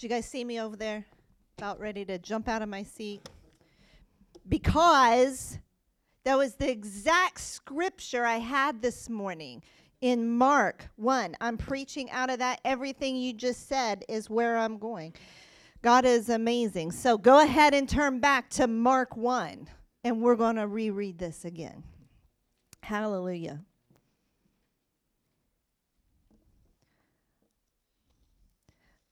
[0.00, 1.04] Did you guys see me over there?
[1.58, 3.20] About ready to jump out of my seat?
[4.48, 5.58] Because
[6.24, 9.62] that was the exact scripture I had this morning
[10.00, 11.36] in Mark 1.
[11.42, 12.62] I'm preaching out of that.
[12.64, 15.12] Everything you just said is where I'm going.
[15.82, 16.92] God is amazing.
[16.92, 19.68] So go ahead and turn back to Mark 1,
[20.04, 21.84] and we're going to reread this again.
[22.82, 23.60] Hallelujah.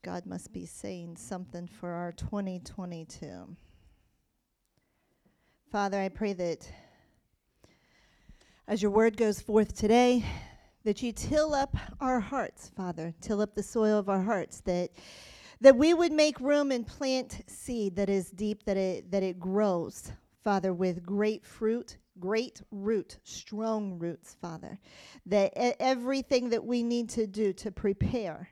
[0.01, 3.57] God must be saying something for our 2022.
[5.69, 6.71] Father, I pray that
[8.65, 10.23] as your word goes forth today,
[10.85, 14.91] that you till up our hearts, Father, till up the soil of our hearts, that
[15.59, 19.37] that we would make room and plant seed that is deep, that it that it
[19.37, 24.79] grows, Father, with great fruit, great root, strong roots, Father.
[25.25, 28.49] That everything that we need to do to prepare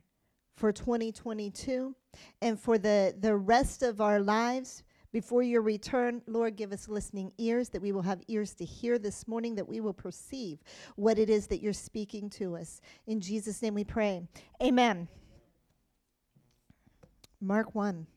[0.57, 1.95] for 2022
[2.41, 7.31] and for the, the rest of our lives before your return, Lord, give us listening
[7.37, 10.59] ears that we will have ears to hear this morning, that we will perceive
[10.95, 12.81] what it is that you're speaking to us.
[13.05, 14.23] In Jesus' name we pray.
[14.61, 15.07] Amen.
[17.39, 18.07] Mark 1.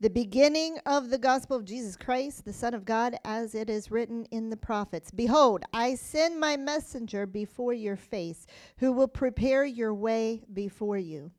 [0.00, 3.90] The beginning of the gospel of Jesus Christ, the Son of God, as it is
[3.90, 8.46] written in the prophets Behold, I send my messenger before your face,
[8.78, 11.32] who will prepare your way before you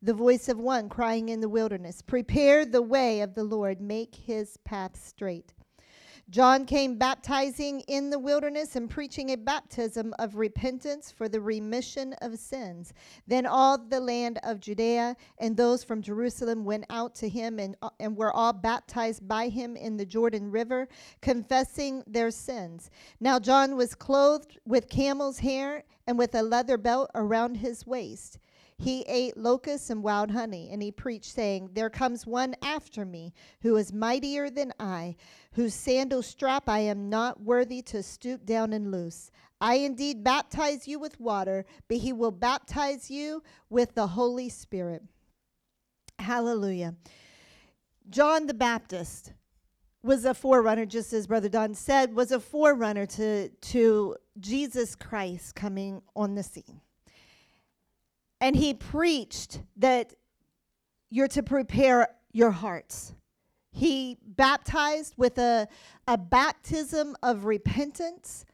[0.00, 4.14] the voice of one crying in the wilderness, Prepare the way of the Lord, make
[4.14, 5.54] his path straight.
[6.30, 12.12] John came baptizing in the wilderness and preaching a baptism of repentance for the remission
[12.20, 12.92] of sins.
[13.26, 17.76] Then all the land of Judea and those from Jerusalem went out to him and,
[17.98, 20.86] and were all baptized by him in the Jordan River,
[21.22, 22.90] confessing their sins.
[23.20, 28.38] Now John was clothed with camel's hair and with a leather belt around his waist.
[28.80, 33.34] He ate locusts and wild honey, and he preached, saying, There comes one after me
[33.62, 35.16] who is mightier than I,
[35.52, 39.32] whose sandal strap I am not worthy to stoop down and loose.
[39.60, 45.02] I indeed baptize you with water, but he will baptize you with the Holy Spirit.
[46.20, 46.94] Hallelujah.
[48.08, 49.32] John the Baptist
[50.04, 55.56] was a forerunner, just as Brother Don said, was a forerunner to, to Jesus Christ
[55.56, 56.80] coming on the scene
[58.40, 60.14] and he preached that
[61.10, 63.14] you're to prepare your hearts.
[63.70, 65.68] He baptized with a,
[66.06, 68.44] a baptism of repentance.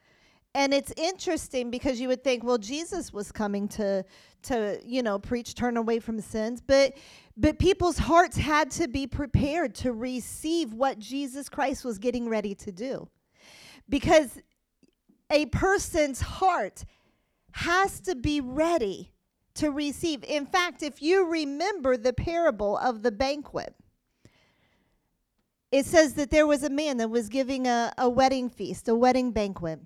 [0.55, 4.05] And it's interesting because you would think, well, Jesus was coming to,
[4.43, 6.63] to you know, preach, turn away from sins.
[6.65, 6.95] But,
[7.37, 12.55] but people's hearts had to be prepared to receive what Jesus Christ was getting ready
[12.57, 13.09] to do.
[13.89, 14.41] Because
[15.31, 16.85] a person's heart
[17.53, 19.14] has to be ready
[19.55, 20.25] to receive.
[20.25, 23.75] In fact, if you remember the parable of the banquet,
[25.71, 28.95] it says that there was a man that was giving a, a wedding feast, a
[28.95, 29.81] wedding banquet.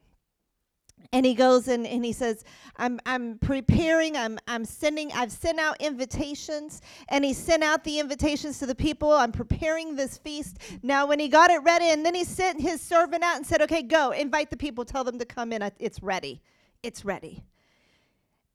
[1.12, 2.44] And he goes and, and he says,
[2.76, 6.82] I'm, I'm preparing, I'm, I'm sending, I've sent out invitations.
[7.08, 9.12] And he sent out the invitations to the people.
[9.12, 10.58] I'm preparing this feast.
[10.82, 13.62] Now, when he got it ready, and then he sent his servant out and said,
[13.62, 15.62] Okay, go, invite the people, tell them to come in.
[15.78, 16.42] It's ready.
[16.82, 17.42] It's ready.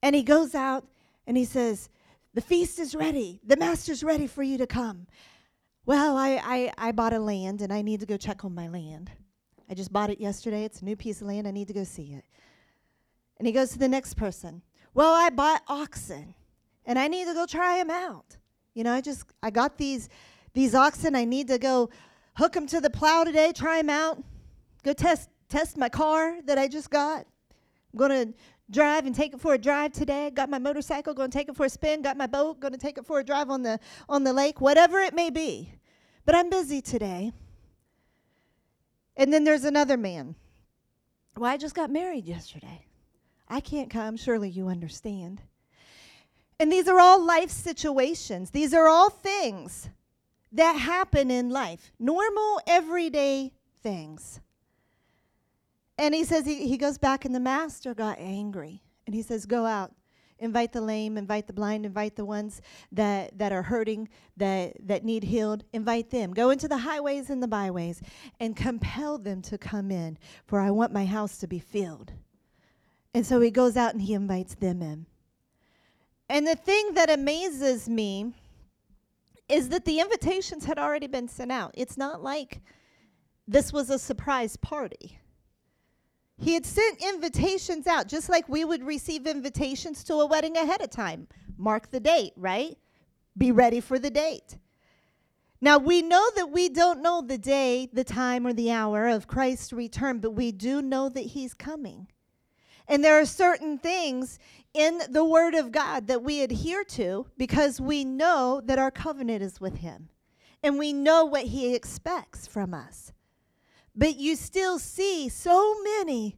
[0.04, 0.86] And he goes out
[1.28, 1.90] and he says,
[2.34, 3.40] The feast is ready.
[3.46, 5.08] The master's ready for you to come.
[5.86, 8.70] Well, I, I, I bought a land and I need to go check on my
[8.70, 9.12] land.
[9.70, 10.64] I just bought it yesterday.
[10.64, 11.48] It's a new piece of land.
[11.48, 12.24] I need to go see it.
[13.38, 14.62] And he goes to the next person.
[14.94, 16.36] Well, I bought oxen
[16.86, 18.38] and I need to go try them out.
[18.74, 20.10] You know, I just, I got these,
[20.54, 21.16] these oxen.
[21.16, 21.90] I need to go
[22.36, 24.24] hook them to the plow today, try them out,
[24.84, 27.26] go test, test my car that I just got.
[27.92, 28.34] I'm going to
[28.70, 30.30] drive and take it for a drive today.
[30.30, 32.02] Got my motorcycle, going to take it for a spin.
[32.02, 33.80] Got my boat, going to take it for a drive on the
[34.10, 35.74] on the lake, whatever it may be.
[36.26, 37.34] But I'm busy today.
[39.16, 40.36] And then there's another man.
[41.38, 42.86] Well, I just got married yesterday.
[43.48, 44.18] I can't come.
[44.18, 45.42] Surely you understand.
[46.60, 48.52] And these are all life situations.
[48.52, 49.90] These are all things
[50.52, 53.52] that happen in life, normal, everyday
[53.82, 54.40] things.
[55.98, 58.82] And he says he, he goes back, and the master got angry.
[59.06, 59.94] And he says, Go out,
[60.40, 62.62] invite the lame, invite the blind, invite the ones
[62.92, 66.34] that, that are hurting, that, that need healed, invite them.
[66.34, 68.02] Go into the highways and the byways
[68.40, 72.14] and compel them to come in, for I want my house to be filled.
[73.14, 75.06] And so he goes out and he invites them in.
[76.30, 78.34] And the thing that amazes me
[79.48, 81.72] is that the invitations had already been sent out.
[81.76, 82.62] It's not like
[83.48, 85.20] this was a surprise party.
[86.38, 90.82] He had sent invitations out, just like we would receive invitations to a wedding ahead
[90.82, 91.28] of time.
[91.58, 92.78] Mark the date, right?
[93.38, 94.58] Be ready for the date.
[95.62, 99.28] Now, we know that we don't know the day, the time, or the hour of
[99.28, 102.08] Christ's return, but we do know that He's coming.
[102.88, 104.40] And there are certain things
[104.74, 109.42] in the Word of God that we adhere to because we know that our covenant
[109.42, 110.10] is with Him
[110.62, 113.14] and we know what He expects from us.
[113.96, 116.38] But you still see so many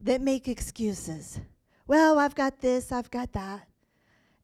[0.00, 1.40] that make excuses.
[1.86, 3.68] Well, I've got this, I've got that.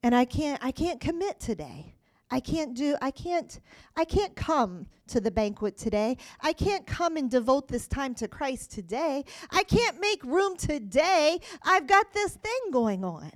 [0.03, 1.95] And I can't I can't commit today.
[2.31, 3.59] I can't do I can't
[3.97, 6.17] I can't come to the banquet today.
[6.41, 9.25] I can't come and devote this time to Christ today.
[9.51, 11.41] I can't make room today.
[11.63, 13.33] I've got this thing going on.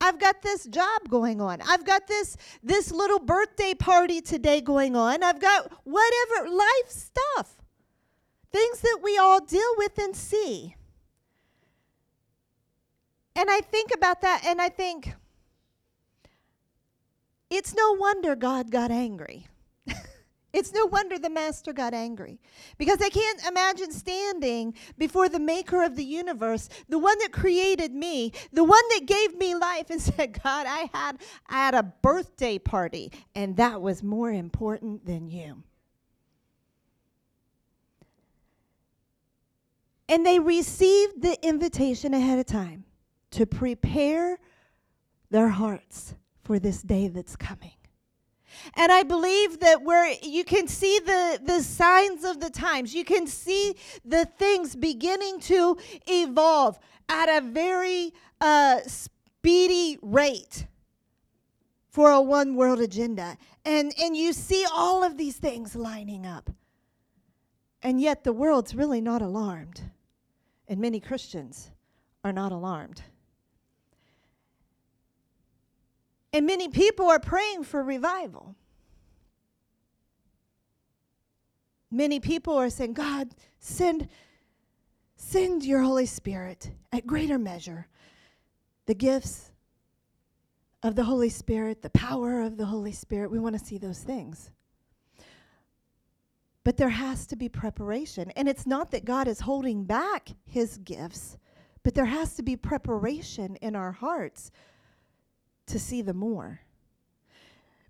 [0.00, 1.60] I've got this job going on.
[1.62, 5.22] I've got this this little birthday party today going on.
[5.22, 7.59] I've got whatever life stuff.
[8.52, 10.74] Things that we all deal with and see.
[13.36, 15.14] And I think about that and I think
[17.50, 19.48] it's no wonder God got angry.
[20.52, 22.38] it's no wonder the master got angry.
[22.78, 27.92] Because I can't imagine standing before the maker of the universe, the one that created
[27.92, 31.18] me, the one that gave me life, and said, God, I had,
[31.48, 35.64] I had a birthday party, and that was more important than you.
[40.10, 42.84] And they received the invitation ahead of time
[43.30, 44.40] to prepare
[45.30, 47.70] their hearts for this day that's coming.
[48.74, 53.04] And I believe that where you can see the, the signs of the times, you
[53.04, 55.78] can see the things beginning to
[56.08, 56.76] evolve
[57.08, 60.66] at a very uh, speedy rate
[61.88, 63.38] for a one world agenda.
[63.64, 66.50] And, and you see all of these things lining up.
[67.80, 69.82] And yet the world's really not alarmed.
[70.70, 71.72] And many Christians
[72.22, 73.02] are not alarmed.
[76.32, 78.54] And many people are praying for revival.
[81.90, 84.06] Many people are saying, God, send,
[85.16, 87.88] send your Holy Spirit at greater measure.
[88.86, 89.50] The gifts
[90.84, 93.98] of the Holy Spirit, the power of the Holy Spirit, we want to see those
[93.98, 94.52] things.
[96.64, 98.30] But there has to be preparation.
[98.36, 101.38] And it's not that God is holding back his gifts,
[101.82, 104.50] but there has to be preparation in our hearts
[105.66, 106.60] to see the more.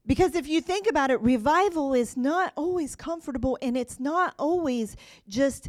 [0.07, 4.97] Because if you think about it, revival is not always comfortable and it's not always
[5.29, 5.69] just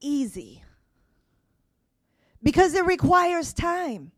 [0.00, 0.62] easy.
[2.42, 4.12] Because it requires time,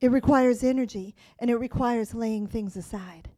[0.00, 3.28] it requires energy, and it requires laying things aside.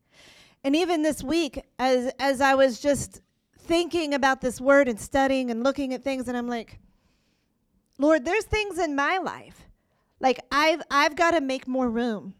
[0.62, 3.20] And even this week, as, as I was just
[3.66, 6.78] thinking about this word and studying and looking at things, and I'm like,
[7.98, 9.66] Lord, there's things in my life.
[10.20, 12.34] Like I've I've got to make more room.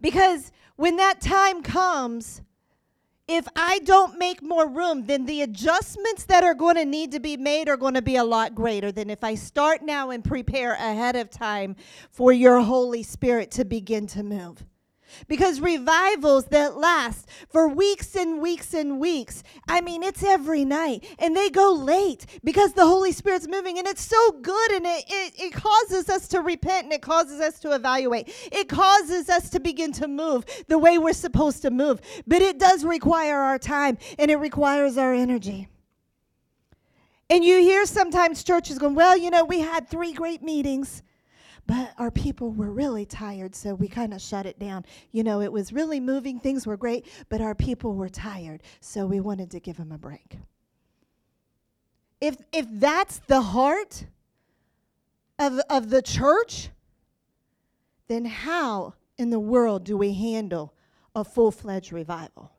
[0.00, 2.42] Because when that time comes,
[3.26, 7.20] if I don't make more room, then the adjustments that are going to need to
[7.20, 10.22] be made are going to be a lot greater than if I start now and
[10.22, 11.76] prepare ahead of time
[12.10, 14.64] for your Holy Spirit to begin to move
[15.28, 19.42] because revivals that last for weeks and weeks and weeks.
[19.68, 23.86] I mean it's every night and they go late because the holy spirit's moving and
[23.86, 27.58] it's so good and it, it, it causes us to repent and it causes us
[27.60, 28.32] to evaluate.
[28.52, 32.00] It causes us to begin to move the way we're supposed to move.
[32.26, 35.68] But it does require our time and it requires our energy.
[37.30, 41.02] And you hear sometimes churches going well you know we had three great meetings
[41.66, 44.84] but our people were really tired, so we kind of shut it down.
[45.12, 49.06] You know, it was really moving, things were great, but our people were tired, so
[49.06, 50.38] we wanted to give them a break.
[52.20, 54.06] If, if that's the heart
[55.38, 56.70] of, of the church,
[58.08, 60.74] then how in the world do we handle
[61.14, 62.53] a full fledged revival?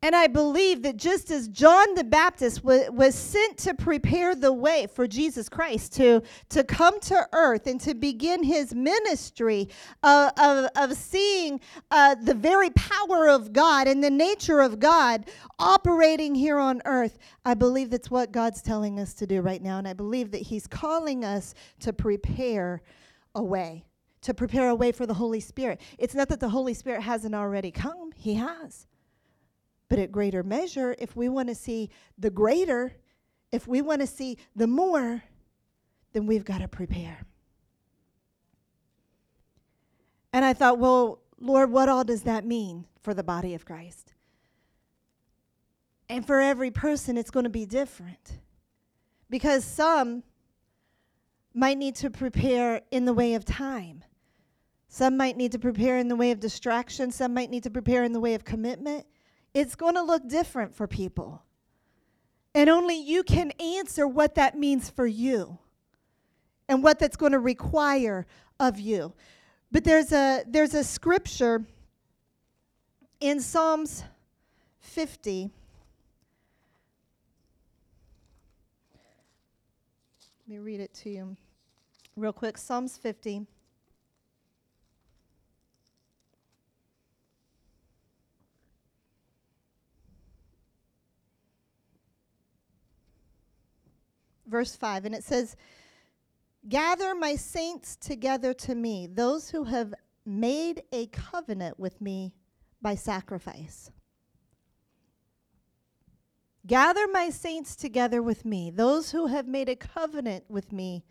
[0.00, 4.52] And I believe that just as John the Baptist w- was sent to prepare the
[4.52, 9.68] way for Jesus Christ to, to come to earth and to begin his ministry
[10.04, 15.28] uh, of, of seeing uh, the very power of God and the nature of God
[15.58, 19.78] operating here on earth, I believe that's what God's telling us to do right now.
[19.78, 22.82] And I believe that he's calling us to prepare
[23.34, 23.84] a way,
[24.22, 25.80] to prepare a way for the Holy Spirit.
[25.98, 28.86] It's not that the Holy Spirit hasn't already come, he has.
[29.88, 32.94] But at greater measure, if we want to see the greater,
[33.52, 35.22] if we want to see the more,
[36.12, 37.24] then we've got to prepare.
[40.32, 44.14] And I thought, well, Lord, what all does that mean for the body of Christ?
[46.08, 48.38] And for every person, it's going to be different.
[49.30, 50.22] Because some
[51.54, 54.04] might need to prepare in the way of time.
[54.88, 57.10] Some might need to prepare in the way of distraction.
[57.10, 59.06] Some might need to prepare in the way of commitment.
[59.54, 61.42] It's going to look different for people.
[62.54, 65.58] And only you can answer what that means for you
[66.68, 68.26] and what that's going to require
[68.58, 69.14] of you.
[69.70, 71.66] But there's a there's a scripture
[73.20, 74.04] in Psalms
[74.80, 75.50] 50
[80.48, 81.36] Let me read it to you
[82.16, 82.56] real quick.
[82.56, 83.46] Psalms 50.
[94.48, 95.56] Verse 5, and it says,
[96.68, 102.34] Gather my saints together to me, those who have made a covenant with me
[102.82, 103.90] by sacrifice.
[106.66, 111.04] Gather my saints together with me, those who have made a covenant with me.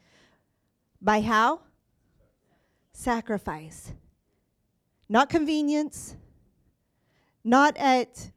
[1.02, 1.62] By how?
[2.94, 3.94] Sacrifice.
[5.10, 6.16] Not convenience,
[7.44, 8.32] not at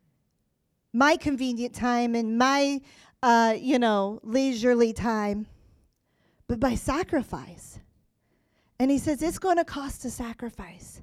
[0.93, 2.81] my convenient time and my,
[3.23, 5.47] uh, you know, leisurely time,
[6.49, 7.79] but by sacrifice.
[8.79, 11.03] And he says it's going to cost a sacrifice.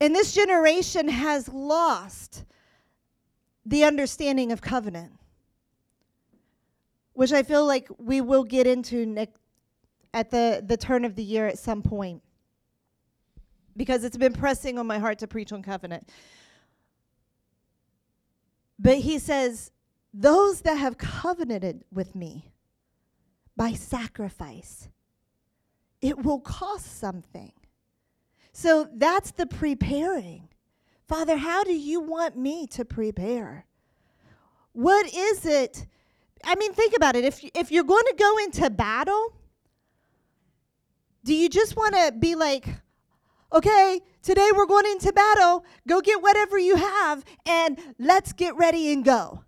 [0.00, 2.44] And this generation has lost
[3.64, 5.12] the understanding of covenant,
[7.12, 9.26] which I feel like we will get into
[10.12, 12.22] at the, the turn of the year at some point
[13.76, 16.08] because it's been pressing on my heart to preach on covenant.
[18.78, 19.70] But he says,
[20.16, 22.52] Those that have covenanted with me
[23.56, 24.88] by sacrifice,
[26.00, 27.52] it will cost something.
[28.52, 30.48] So that's the preparing.
[31.08, 33.66] Father, how do you want me to prepare?
[34.72, 35.84] What is it?
[36.44, 37.24] I mean, think about it.
[37.24, 39.34] If, if you're going to go into battle,
[41.24, 42.68] do you just want to be like,
[43.52, 48.92] okay, today we're going into battle, go get whatever you have, and let's get ready
[48.92, 49.43] and go?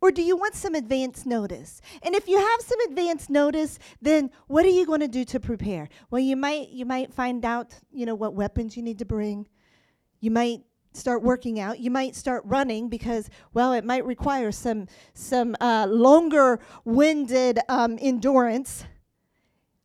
[0.00, 1.80] Or do you want some advance notice?
[2.02, 5.40] And if you have some advance notice, then what are you going to do to
[5.40, 5.88] prepare?
[6.10, 9.48] Well, you might you might find out, you know, what weapons you need to bring.
[10.20, 10.62] You might
[10.92, 11.78] start working out.
[11.78, 17.98] You might start running because, well, it might require some some uh, longer winded um,
[18.00, 18.84] endurance.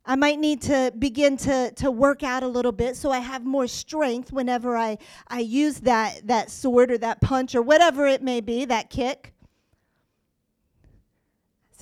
[0.04, 3.44] I might need to begin to, to work out a little bit so I have
[3.44, 8.20] more strength whenever I, I use that, that sword or that punch or whatever it
[8.20, 9.32] may be, that kick.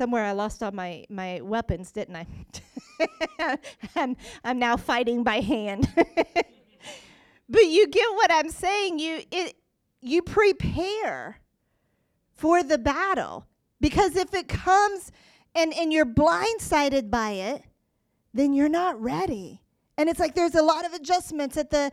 [0.01, 3.59] Somewhere I lost all my, my weapons, didn't I?
[3.95, 5.87] I'm, I'm now fighting by hand.
[7.51, 9.01] But you get what I'm saying.
[9.01, 9.57] You it
[10.01, 11.41] you prepare
[12.37, 13.47] for the battle.
[13.81, 15.11] Because if it comes
[15.55, 17.65] and, and you're blindsided by it,
[18.33, 19.63] then you're not ready.
[19.99, 21.91] And it's like there's a lot of adjustments at the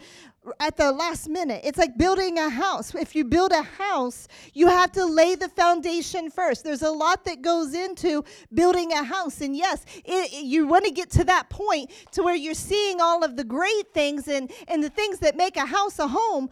[0.59, 1.61] at the last minute.
[1.63, 2.93] It's like building a house.
[2.95, 6.63] If you build a house, you have to lay the foundation first.
[6.63, 8.23] There's a lot that goes into
[8.53, 9.41] building a house.
[9.41, 13.23] And yes, it, you want to get to that point to where you're seeing all
[13.23, 16.49] of the great things and, and the things that make a house a home,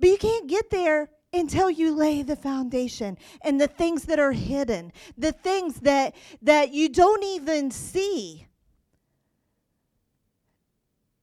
[0.00, 4.32] but you can't get there until you lay the foundation and the things that are
[4.32, 8.46] hidden, the things that that you don't even see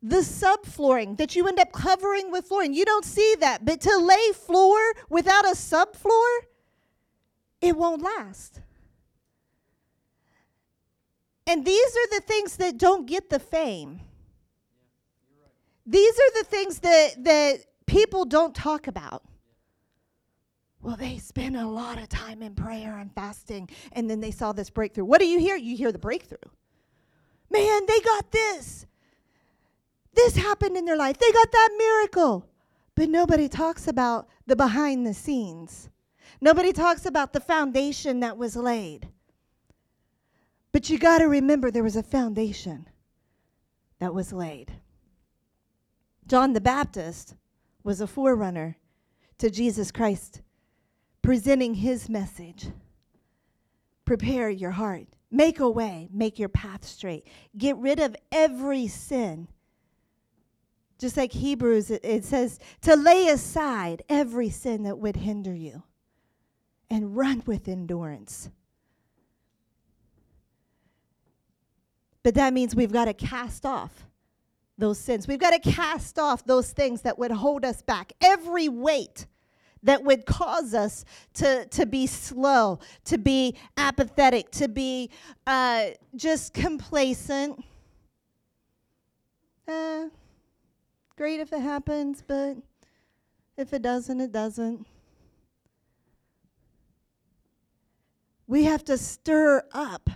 [0.02, 2.74] the subflooring that you end up covering with flooring.
[2.74, 3.66] You don't see that.
[3.66, 4.80] But to lay floor
[5.10, 6.40] without a subfloor,
[7.62, 8.62] it won't last.
[11.46, 14.02] And these are the things that don't get the fame.
[15.86, 19.24] These are the things that, that people don't talk about.
[20.82, 24.54] Well, they spend a lot of time in prayer and fasting, and then they saw
[24.54, 25.06] this breakthrough.
[25.06, 25.58] What do you hear?
[25.58, 26.38] You hear the breakthrough.
[27.50, 28.86] Man, they got this.
[30.14, 31.18] This happened in their life.
[31.18, 32.46] They got that miracle.
[32.96, 35.90] But nobody talks about the behind the scenes.
[36.42, 39.08] Nobody talks about the foundation that was laid.
[40.72, 42.88] But you got to remember there was a foundation
[44.00, 44.74] that was laid.
[46.28, 47.36] John the Baptist
[47.84, 48.78] was a forerunner
[49.40, 50.42] to Jesus Christ,
[51.22, 52.68] presenting his message.
[54.06, 57.26] Prepare your heart, make a way, make your path straight,
[57.58, 59.48] get rid of every sin
[61.00, 65.84] just like Hebrews, it, it says to lay aside every sin that would hinder you
[66.90, 68.50] and run with endurance.
[72.22, 74.06] But that means we've got to cast off
[74.78, 75.28] those sins.
[75.28, 78.12] We've got to cast off those things that would hold us back.
[78.22, 79.26] Every weight
[79.84, 85.10] that would cause us to, to be slow, to be apathetic, to be
[85.48, 87.64] uh, just complacent.
[89.66, 90.06] Uh,
[91.20, 92.56] great if it happens, but
[93.58, 94.88] if it doesn't, it doesn't.
[98.48, 100.10] We have to stir up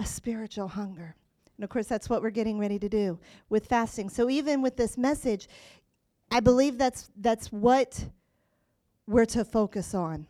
[0.00, 1.14] a spiritual hunger.
[1.56, 3.16] And of course, that's what we're getting ready to do
[3.48, 4.08] with fasting.
[4.08, 5.46] So even with this message,
[6.32, 8.04] I believe that's that's what
[9.06, 10.26] we're to focus on.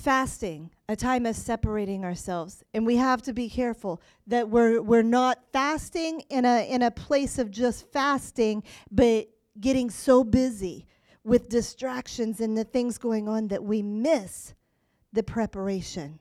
[0.00, 2.64] Fasting, a time of separating ourselves.
[2.72, 6.90] And we have to be careful that we're we're not fasting in a in a
[6.90, 9.28] place of just fasting, but
[9.60, 10.86] getting so busy
[11.22, 14.54] with distractions and the things going on that we miss
[15.12, 16.18] the preparation.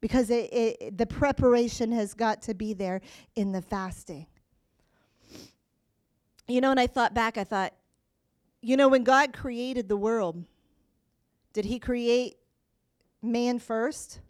[0.00, 3.00] Because it, it, the preparation has got to be there
[3.34, 4.26] in the fasting.
[6.46, 7.74] You know, and I thought back, I thought,
[8.62, 10.44] you know, when God created the world,
[11.52, 12.36] did He create
[13.24, 14.20] man first?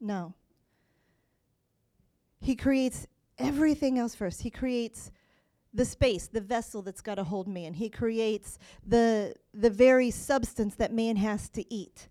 [0.00, 0.34] No.
[2.40, 3.06] He creates
[3.38, 4.42] everything else first.
[4.42, 5.10] He creates
[5.74, 7.74] the space, the vessel that's got to hold man.
[7.74, 12.08] He creates the, the very substance that man has to eat.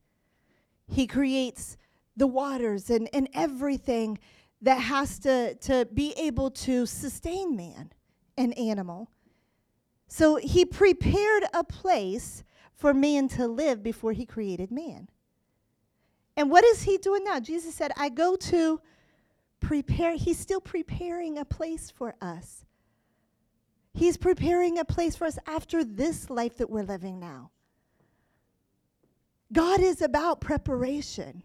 [0.87, 1.77] He creates
[2.15, 4.19] the waters and, and everything
[4.61, 7.91] that has to, to be able to sustain man,
[8.37, 9.09] an animal.
[10.07, 12.43] So he prepared a place
[12.77, 15.09] for man to live before he created man.
[16.37, 17.39] And what is he doing now?
[17.39, 18.79] Jesus said, I go to
[19.59, 20.15] prepare.
[20.15, 22.63] He's still preparing a place for us.
[23.93, 27.49] He's preparing a place for us after this life that we're living now.
[29.51, 31.41] God is about preparation.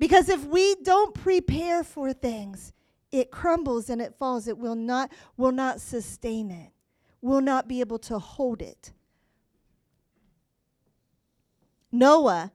[0.00, 2.72] Because if we don't prepare for things,
[3.12, 4.48] it crumbles and it falls.
[4.48, 6.72] It will not, will not sustain it,
[7.20, 8.92] will not be able to hold it.
[11.92, 12.50] Noah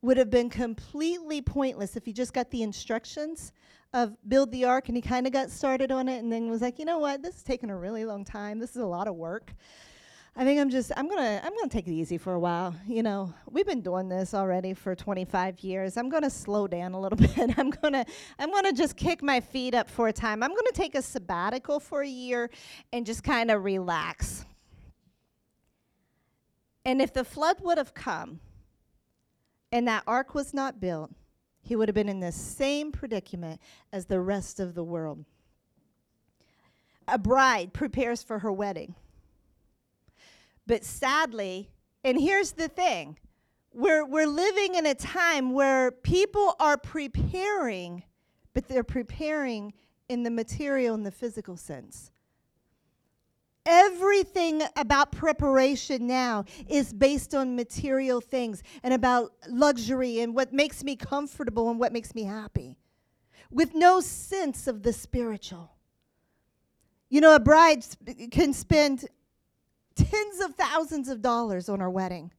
[0.00, 3.52] would have been completely pointless if he just got the instructions
[3.92, 6.62] of build the ark and he kind of got started on it and then was
[6.62, 8.58] like, you know what, this is taking a really long time.
[8.58, 9.52] This is a lot of work.
[10.38, 12.74] I think I'm just I'm gonna I'm gonna take it easy for a while.
[12.86, 15.96] You know, we've been doing this already for 25 years.
[15.96, 17.58] I'm gonna slow down a little bit.
[17.58, 18.04] I'm gonna
[18.38, 20.42] I'm gonna just kick my feet up for a time.
[20.42, 22.50] I'm gonna take a sabbatical for a year
[22.92, 24.44] and just kind of relax.
[26.86, 28.38] And if the flood would have come
[29.72, 31.10] and that ark was not built,
[31.60, 33.60] he would have been in the same predicament
[33.92, 35.24] as the rest of the world.
[37.08, 38.94] A bride prepares for her wedding.
[40.64, 41.70] But sadly,
[42.04, 43.18] and here's the thing
[43.74, 48.04] we're, we're living in a time where people are preparing,
[48.54, 49.74] but they're preparing
[50.08, 52.12] in the material and the physical sense.
[53.66, 60.84] Everything about preparation now is based on material things and about luxury and what makes
[60.84, 62.78] me comfortable and what makes me happy,
[63.50, 65.72] with no sense of the spiritual.
[67.08, 69.06] You know, a bride sp- can spend
[69.96, 72.30] tens of thousands of dollars on her wedding.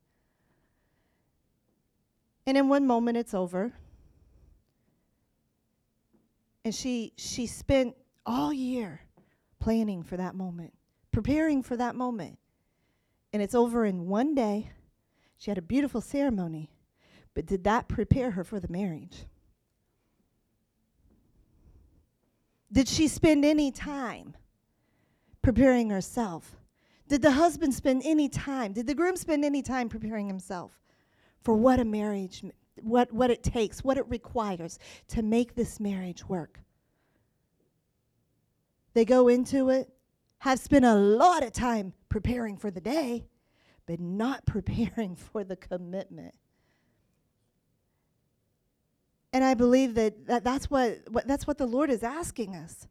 [2.46, 3.74] And in one moment, it's over.
[6.64, 9.02] And she, she spent all year
[9.60, 10.74] planning for that moment
[11.12, 12.38] preparing for that moment.
[13.34, 14.72] And it's over in one day.
[15.38, 16.72] She had a beautiful ceremony,
[17.34, 19.26] but did that prepare her for the marriage?
[22.72, 24.36] Did she spend any time
[25.42, 26.58] preparing herself?
[27.08, 28.74] Did the husband spend any time?
[28.74, 30.72] Did the groom spend any time preparing himself
[31.42, 32.44] for what a marriage,
[32.82, 34.78] what, what it takes, what it requires
[35.10, 36.60] to make this marriage work?
[38.94, 39.90] They go into it
[40.40, 43.26] have spent a lot of time preparing for the day,
[43.86, 46.36] but not preparing for the commitment.
[49.34, 52.88] And I believe that, that that's, what, what, that's what the Lord is asking us.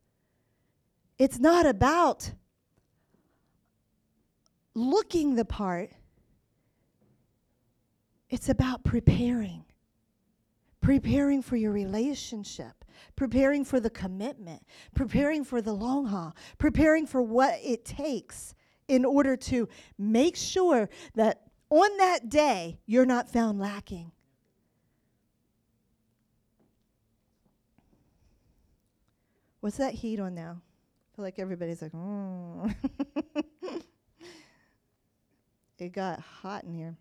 [1.19, 2.33] It's not about
[4.75, 5.91] looking the part,
[8.29, 9.66] it's about preparing.
[10.87, 12.85] Preparing for your relationship
[13.17, 14.63] preparing for the commitment,
[14.95, 18.55] preparing for the long haul, preparing for what it takes
[18.89, 19.69] in order to
[19.99, 24.13] make sure that on that day you're not found lacking.
[29.61, 30.61] What's that heat on now?
[30.63, 32.71] I feel like everybody's like, oh.
[35.79, 36.97] it got hot in here.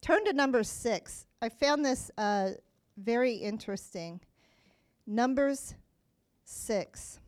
[0.00, 1.26] Turn to number six.
[1.40, 2.50] I found this uh,
[2.96, 4.20] very interesting.
[5.06, 5.74] Numbers
[6.44, 7.20] 6.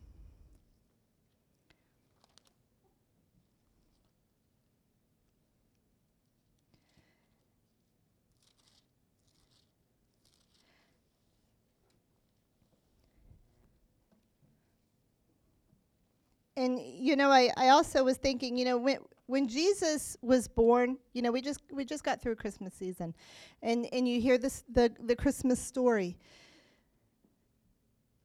[16.57, 18.97] And, you know, I, I also was thinking, you know, when,
[19.31, 23.15] when Jesus was born, you know, we just we just got through Christmas season,
[23.61, 26.17] and and you hear this the the Christmas story.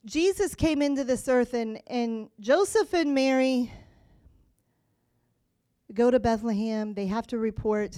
[0.04, 3.72] Jesus came into this earth, and and Joseph and Mary
[5.94, 6.92] go to Bethlehem.
[6.92, 7.96] They have to report,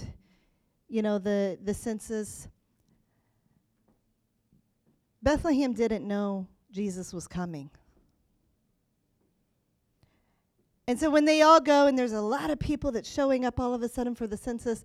[0.87, 2.47] you know, the the census.
[5.23, 7.71] Bethlehem didn't know Jesus was coming.
[10.89, 13.59] And so when they all go, and there's a lot of people that's showing up
[13.59, 14.83] all of a sudden for the census,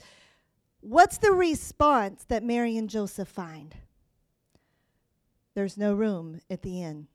[0.80, 3.74] what's the response that Mary and Joseph find?
[5.54, 7.06] There's no room at the inn.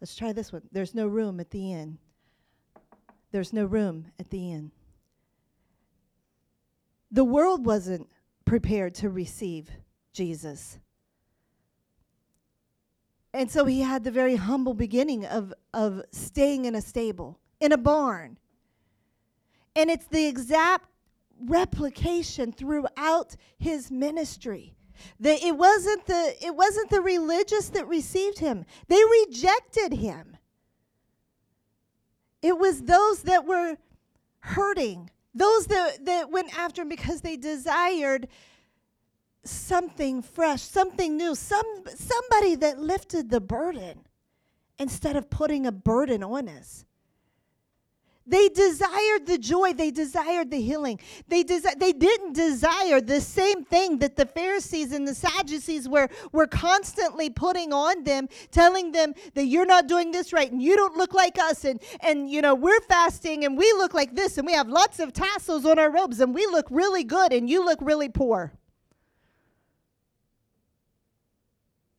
[0.00, 0.62] Let's try this one.
[0.70, 1.98] There's no room at the inn.
[3.32, 4.70] There's no room at the inn.
[7.10, 8.08] The world wasn't
[8.44, 9.72] prepared to receive
[10.12, 10.78] Jesus.
[13.34, 17.70] And so he had the very humble beginning of, of staying in a stable in
[17.70, 18.38] a barn.
[19.76, 20.86] And it's the exact
[21.40, 24.74] replication throughout his ministry.
[25.18, 28.66] The, it wasn't the it wasn't the religious that received him.
[28.88, 30.36] They rejected him.
[32.42, 33.76] It was those that were
[34.40, 38.26] hurting, those that, that went after him because they desired
[39.44, 44.00] something fresh, something new, some somebody that lifted the burden
[44.78, 46.84] instead of putting a burden on us.
[48.26, 49.72] They desired the joy.
[49.72, 51.00] They desired the healing.
[51.26, 56.08] They, desi- they didn't desire the same thing that the Pharisees and the Sadducees were,
[56.30, 60.76] were constantly putting on them, telling them that you're not doing this right and you
[60.76, 61.64] don't look like us.
[61.64, 65.00] And, and you know, we're fasting and we look like this and we have lots
[65.00, 68.52] of tassels on our robes and we look really good and you look really poor.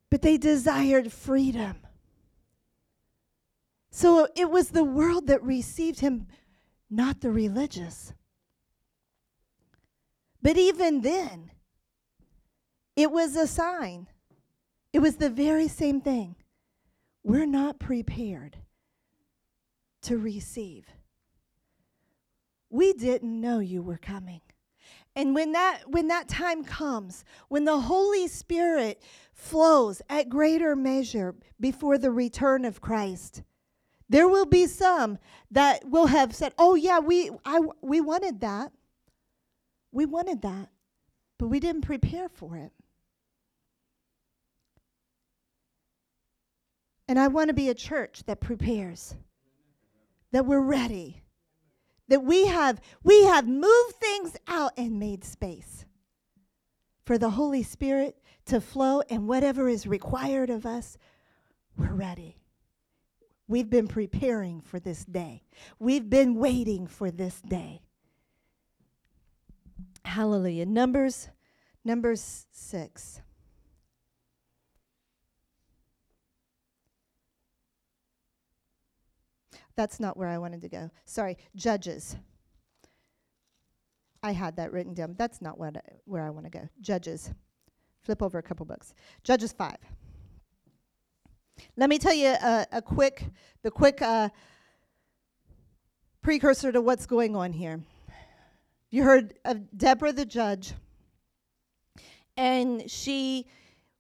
[0.10, 1.78] But they desired freedom.
[3.96, 6.26] So it was the world that received him,
[6.90, 8.12] not the religious.
[10.42, 11.52] But even then,
[12.96, 14.08] it was a sign.
[14.94, 16.36] It was the very same thing.
[17.24, 18.58] We're not prepared
[20.02, 20.88] to receive.
[22.72, 24.42] We didn't know you were coming.
[25.16, 29.04] And when that when that time comes, when the Holy Spirit
[29.34, 33.44] flows at greater measure before the return of Christ,
[34.14, 35.18] there will be some
[35.50, 38.72] that will have said, "Oh yeah, we I we wanted that.
[39.92, 40.70] We wanted that,
[41.40, 42.72] but we didn't prepare for it."
[47.08, 49.16] And I want to be a church that prepares.
[50.32, 51.24] That we're ready.
[52.08, 55.86] That we have we have moved things out and made space
[57.04, 61.00] for the Holy Spirit to flow and whatever is required of us,
[61.76, 62.43] we're ready.
[63.48, 65.44] We've been preparing for this day.
[65.80, 67.82] We've been waiting for this day.
[70.06, 70.66] Hallelujah.
[70.66, 71.30] Numbers,
[71.84, 73.22] Numbers 6.
[79.76, 80.92] That's not where I wanted to go.
[81.06, 82.16] Sorry, Judges.
[84.22, 85.16] I had that written down.
[85.18, 85.76] That's not what
[86.06, 86.70] where I want to go.
[86.80, 87.34] Judges.
[88.02, 88.94] Flip over a couple books.
[89.24, 89.76] Judges 5.
[91.76, 93.26] Let me tell you a, a quick,
[93.64, 94.30] the quick uh,
[96.22, 97.82] precursor to what's going on here.
[98.90, 100.74] You heard of Deborah the judge,
[102.38, 103.48] and she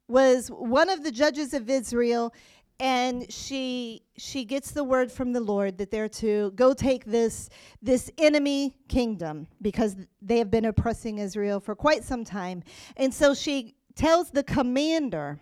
[0.07, 2.33] was one of the judges of Israel,
[2.79, 7.49] and she she gets the word from the Lord that they're to go take this
[7.81, 12.61] this enemy kingdom because they have been oppressing Israel for quite some time,
[12.95, 15.39] and so she tells the commander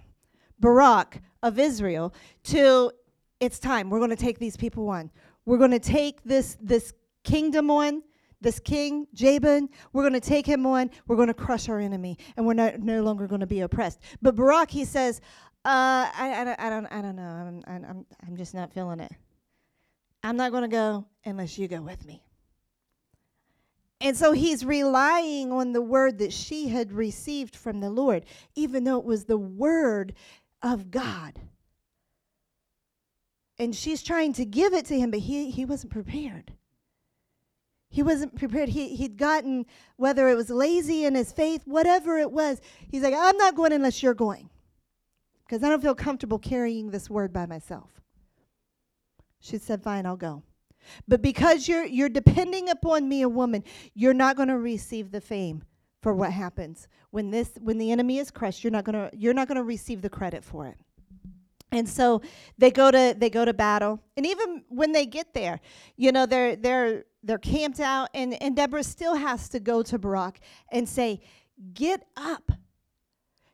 [0.60, 2.14] Barak of Israel
[2.46, 2.92] to
[3.40, 3.90] it's time.
[3.90, 5.10] We're going to take these people on.
[5.46, 8.04] We're going to take this this kingdom on,
[8.40, 9.70] this king Jabin.
[9.94, 10.92] We're going to take him on.
[11.08, 14.00] We're going to crush our enemy, and we're not, no longer going to be oppressed.
[14.22, 15.22] But Barak, he says,
[15.66, 17.24] uh, I, I, don't, I don't, I don't know.
[17.24, 19.12] I'm, I'm, I'm just not feeling it.
[20.24, 22.24] I'm not going to go unless you go with me.
[24.02, 28.26] And so he's relying on the word that she had received from the Lord,
[28.56, 30.16] even though it was the word
[30.62, 31.40] of God.
[33.58, 36.54] And she's trying to give it to him, but he, he wasn't prepared.
[37.90, 38.70] He wasn't prepared.
[38.70, 39.66] He, he'd gotten,
[39.98, 43.74] whether it was lazy in his faith, whatever it was, he's like, I'm not going
[43.74, 44.50] unless you're going.
[45.46, 48.02] Because I don't feel comfortable carrying this word by myself.
[49.42, 50.44] She said, Fine, I'll go.
[51.08, 55.22] But because you're you're depending upon me, a woman, you're not going to receive the
[55.22, 55.64] fame
[56.02, 59.34] for what happens when this when the enemy is crushed you're not going to you're
[59.34, 60.78] not going to receive the credit for it
[61.72, 62.22] And so
[62.58, 65.62] they go to they go to battle, and even when they get there,
[65.96, 69.98] you know they're they're they're camped out, and and Deborah still has to go to
[69.98, 70.40] Barak
[70.72, 71.22] and say,
[71.74, 72.52] "Get up,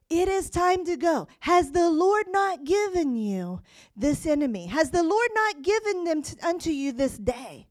[0.09, 1.27] it is time to go.
[1.41, 3.61] Has the Lord not given you
[3.95, 4.65] this enemy?
[4.67, 7.67] Has the Lord not given them unto you this day?"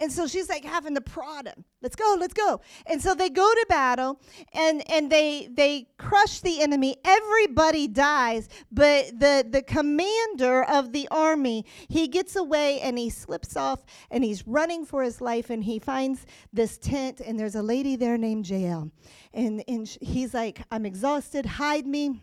[0.00, 1.64] And so she's like having to prod him.
[1.82, 2.60] Let's go, let's go.
[2.86, 4.20] And so they go to battle
[4.52, 6.96] and and they they crush the enemy.
[7.04, 13.56] Everybody dies, but the the commander of the army, he gets away and he slips
[13.56, 17.62] off and he's running for his life and he finds this tent and there's a
[17.62, 18.90] lady there named Jael.
[19.34, 22.20] And and he's like, "I'm exhausted, hide me."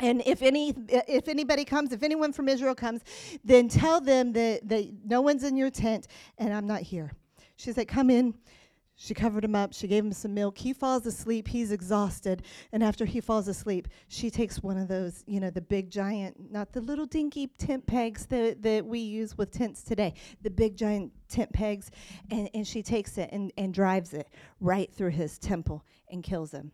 [0.00, 3.02] And if any, if anybody comes, if anyone from Israel comes,
[3.44, 6.06] then tell them that, that no one's in your tent
[6.38, 7.12] and I'm not here.
[7.56, 8.34] She said, Come in.
[9.00, 9.72] She covered him up.
[9.72, 10.58] She gave him some milk.
[10.58, 11.46] He falls asleep.
[11.46, 12.42] He's exhausted.
[12.72, 16.50] And after he falls asleep, she takes one of those, you know, the big giant,
[16.50, 20.76] not the little dinky tent pegs that, that we use with tents today, the big
[20.76, 21.92] giant tent pegs,
[22.32, 26.50] and, and she takes it and, and drives it right through his temple and kills
[26.50, 26.72] him.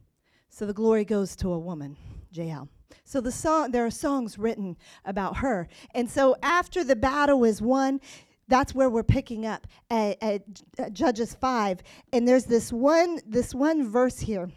[0.49, 1.95] So the glory goes to a woman,
[2.31, 2.71] Jael.
[3.05, 5.69] So the song, there are songs written about her.
[5.95, 8.01] And so after the battle is won,
[8.49, 10.43] that's where we're picking up at, at,
[10.79, 11.83] at Judges 5.
[12.13, 14.51] And there's this one, this one verse here,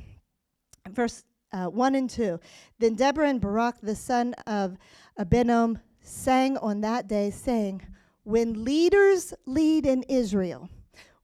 [0.90, 1.24] verse
[1.54, 2.40] uh, 1 and 2.
[2.80, 4.78] Then Deborah and Barak, the son of
[5.20, 7.82] Abinoam, sang on that day, saying,
[8.24, 10.70] When leaders lead in Israel,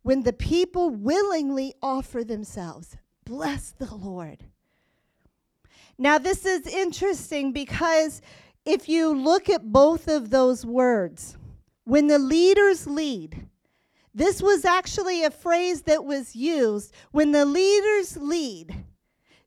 [0.02, 4.46] when the people willingly offer themselves, bless the Lord.
[5.98, 8.22] Now, this is interesting because
[8.66, 11.38] if you look at both of those words,
[11.84, 13.48] when the leaders lead,
[14.14, 18.86] this was actually a phrase that was used when the leaders lead.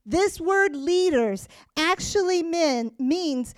[0.05, 3.55] This word leaders actually mean, means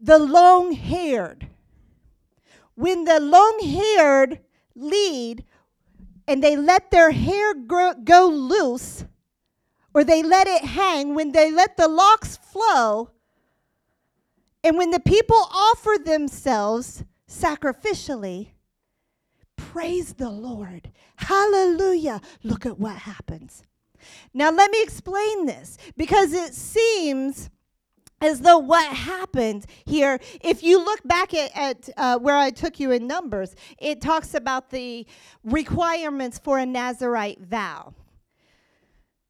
[0.00, 1.48] the long haired.
[2.74, 4.40] When the long haired
[4.74, 5.44] lead
[6.26, 9.04] and they let their hair grow, go loose,
[9.92, 13.10] or they let it hang, when they let the locks flow,
[14.62, 18.48] and when the people offer themselves sacrificially,
[19.56, 20.90] praise the Lord.
[21.16, 22.20] Hallelujah.
[22.42, 23.64] Look at what happens.
[24.32, 27.50] Now, let me explain this because it seems
[28.20, 32.78] as though what happened here, if you look back at, at uh, where I took
[32.78, 35.06] you in Numbers, it talks about the
[35.42, 37.94] requirements for a Nazarite vow.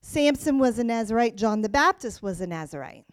[0.03, 3.05] Samson was a Nazarite, John the Baptist was a Nazarite.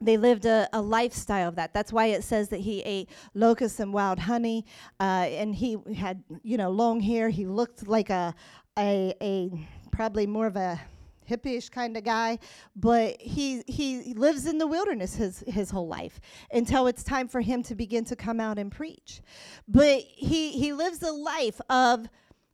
[0.00, 1.72] They lived a, a lifestyle of that.
[1.72, 4.66] That's why it says that he ate locusts and wild honey,
[5.00, 7.30] uh, and he had, you know, long hair.
[7.30, 8.34] He looked like a,
[8.78, 9.50] a, a
[9.90, 10.80] probably more of a
[11.28, 12.38] hippie kind of guy,
[12.74, 16.20] but he he lives in the wilderness his his whole life
[16.52, 19.22] until it's time for him to begin to come out and preach.
[19.66, 22.06] But he he lives a life of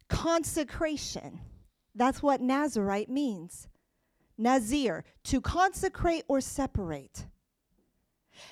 [0.08, 1.40] consecration.
[1.94, 3.68] That's what Nazarite means.
[4.38, 7.26] Nazir, to consecrate or separate.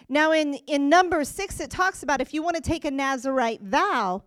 [0.09, 3.62] Now, in, in number six, it talks about if you want to take a Nazarite
[3.62, 4.22] vow,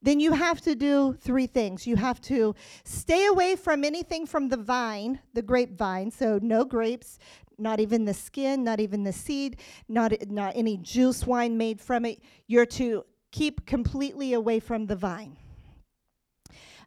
[0.00, 1.86] then you have to do three things.
[1.86, 7.18] You have to stay away from anything from the vine, the grapevine, so no grapes,
[7.58, 12.04] not even the skin, not even the seed, not, not any juice wine made from
[12.04, 12.20] it.
[12.46, 15.36] You're to keep completely away from the vine.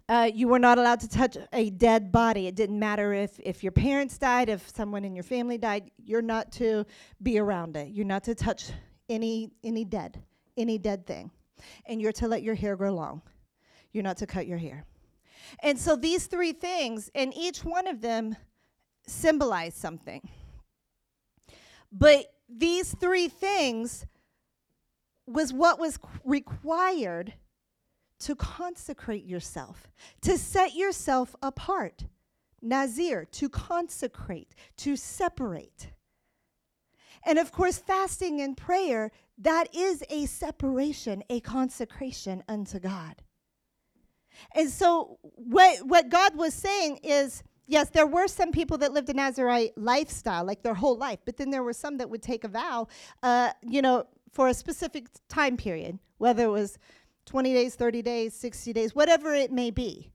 [0.07, 2.45] Uh, you were not allowed to touch a dead body.
[2.47, 6.21] It didn't matter if, if your parents died, if someone in your family died, you're
[6.21, 6.85] not to
[7.23, 7.89] be around it.
[7.89, 8.71] You're not to touch
[9.09, 10.21] any, any dead,
[10.57, 11.31] any dead thing.
[11.87, 13.23] And you're to let your hair grow long.
[13.93, 14.85] You're not to cut your hair.
[15.61, 18.35] And so these three things, and each one of them
[19.07, 20.27] symbolize something.
[21.91, 24.05] But these three things
[25.25, 27.33] was what was required
[28.19, 32.05] to consecrate yourself, to set yourself apart.
[32.61, 35.91] Nazir, to consecrate, to separate.
[37.23, 43.21] And of course, fasting and prayer, that is a separation, a consecration unto God.
[44.55, 49.09] And so, what, what God was saying is yes, there were some people that lived
[49.09, 52.43] a Nazarite lifestyle, like their whole life, but then there were some that would take
[52.43, 52.87] a vow,
[53.23, 56.77] uh, you know, for a specific time period, whether it was
[57.25, 60.11] 20 days, 30 days, 60 days, whatever it may be.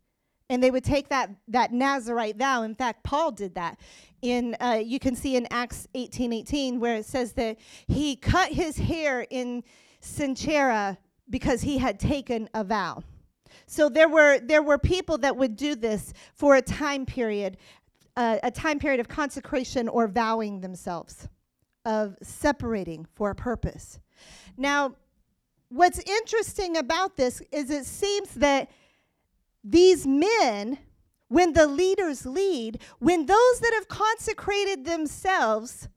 [0.49, 2.63] And they would take that, that Nazarite vow.
[2.63, 3.79] In fact, Paul did that.
[4.21, 8.53] In uh, you can see in Acts 18, 18, where it says that he cut
[8.53, 9.63] his hair in
[10.03, 10.99] Cenchrea
[11.31, 13.03] because he had taken a vow.
[13.67, 17.57] So there were there were people that would do this for a time period,
[18.17, 21.29] uh, a time period of consecration or vowing themselves
[21.85, 23.99] of separating for a purpose.
[24.57, 24.97] Now,
[25.71, 28.71] what's interesting about this is it seems that
[29.65, 30.79] these men,
[31.29, 35.89] when the leaders lead, when those that have consecrated themselves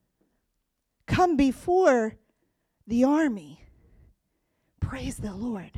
[1.08, 2.16] come before
[2.88, 3.62] the army,
[4.80, 5.72] praise the Lord.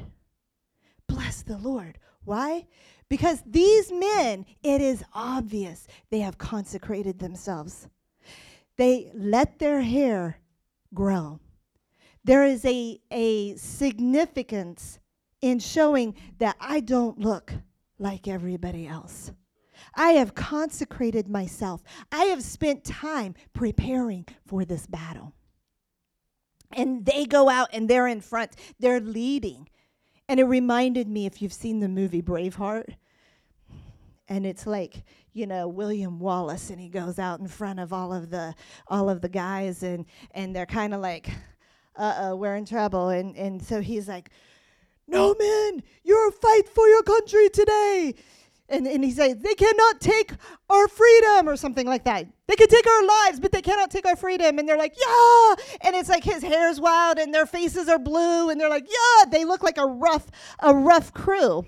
[1.08, 1.98] Bless the Lord.
[2.26, 2.68] Why?
[3.08, 7.88] Because these men, it is obvious they have consecrated themselves.
[8.78, 10.40] They let their hair
[10.94, 11.40] grow.
[12.26, 14.98] There is a, a significance
[15.42, 17.54] in showing that I don't look
[18.00, 19.32] like everybody else.
[19.94, 21.84] I have consecrated myself.
[22.12, 25.34] I have spent time preparing for this battle.
[26.72, 29.70] And they go out and they're in front, they're leading.
[30.28, 32.96] And it reminded me if you've seen the movie Braveheart,
[34.28, 38.12] and it's like you know William Wallace and he goes out in front of all
[38.12, 38.56] of the
[38.88, 41.30] all of the guys and and they're kind of like
[41.98, 43.10] uh-oh we're in trouble.
[43.10, 44.30] And and so he's like
[45.08, 48.16] no man, you're a fight for your country today.
[48.68, 50.32] And, and he says they cannot take
[50.72, 52.26] our freedom or something like that.
[52.48, 54.58] They can take our lives but they cannot take our freedom.
[54.58, 55.56] And they're like yeah.
[55.82, 59.26] And it's like his hair's wild and their faces are blue and they're like yeah
[59.30, 60.28] they look like a rough
[60.60, 61.66] a rough crew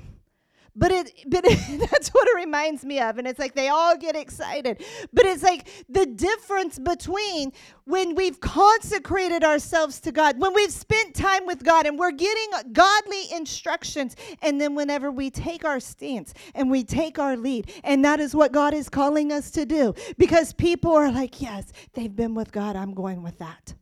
[0.77, 3.97] but it but it, that's what it reminds me of and it's like they all
[3.97, 4.83] get excited.
[5.13, 7.51] But it's like the difference between
[7.85, 12.49] when we've consecrated ourselves to God when we've spent time with God and we're getting
[12.73, 18.03] godly instructions and then whenever we take our stance and we take our lead and
[18.05, 22.15] that is what God is calling us to do because people are like yes they've
[22.15, 23.73] been with God I'm going with that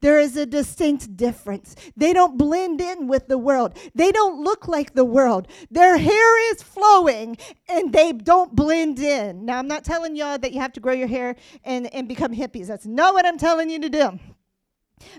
[0.00, 1.74] there is a distinct difference.
[1.96, 3.76] They don't blend in with the world.
[3.94, 5.48] They don't look like the world.
[5.70, 7.36] Their hair is flowing
[7.68, 9.44] and they don't blend in.
[9.44, 12.34] Now, I'm not telling y'all that you have to grow your hair and, and become
[12.34, 12.66] hippies.
[12.66, 14.18] That's not what I'm telling you to do.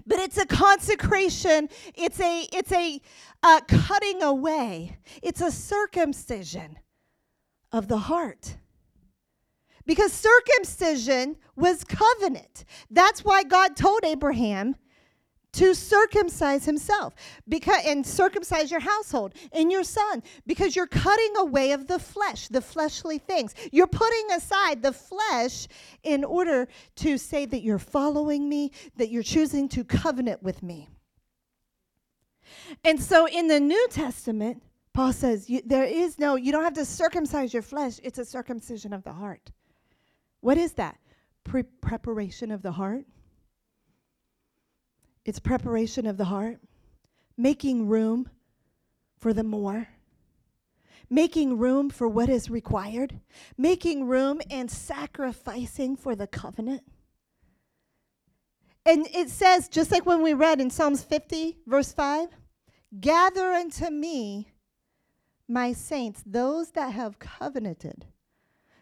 [0.06, 1.70] But it's a consecration.
[1.96, 3.02] It's a it's a
[3.42, 4.98] uh, cutting away.
[5.24, 6.80] It's a circumcision
[7.72, 8.58] of the heart
[9.90, 12.64] because circumcision was covenant.
[12.92, 14.76] That's why God told Abraham
[15.54, 17.16] to circumcise himself.
[17.48, 22.50] Because and circumcise your household and your son because you're cutting away of the flesh
[22.50, 23.56] the fleshly things.
[23.72, 25.68] You're putting aside the flesh
[26.04, 30.88] in order to say that you're following me that you're choosing to covenant with me.
[32.84, 34.62] And so in the new testament
[34.94, 38.00] paul says there is no you don't have to circumcise your flesh.
[38.04, 39.52] It's a circumcision of the heart
[40.42, 40.98] what is that?
[41.44, 43.06] Pre- preparation of the heart.
[45.26, 46.60] It's preparation of the heart,
[47.38, 48.30] making room
[49.20, 49.88] for the more,
[51.10, 53.20] making room for what is required,
[53.58, 56.84] making room and sacrificing for the covenant.
[58.86, 62.30] And it says, just like when we read in Psalms 50, verse 5,
[63.00, 64.48] gather unto me
[65.48, 68.06] my saints, those that have covenanted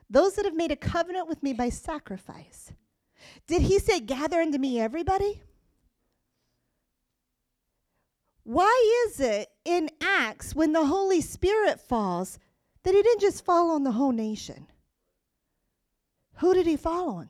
[0.10, 2.72] those that have made a covenant with me by sacrifice.
[3.48, 5.42] Did he say, Gather unto me everybody?
[8.44, 12.40] Why is it in Acts when the Holy Spirit falls
[12.84, 14.68] that he didn't just fall on the whole nation?
[16.36, 17.30] Who did he fall on?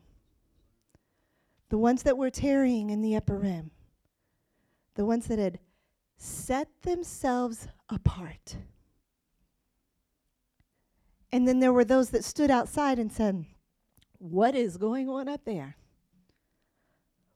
[1.69, 3.71] The ones that were tarrying in the upper room,
[4.93, 5.59] the ones that had
[6.17, 8.57] set themselves apart.
[11.31, 13.45] And then there were those that stood outside and said,
[14.17, 15.75] What is going on up there?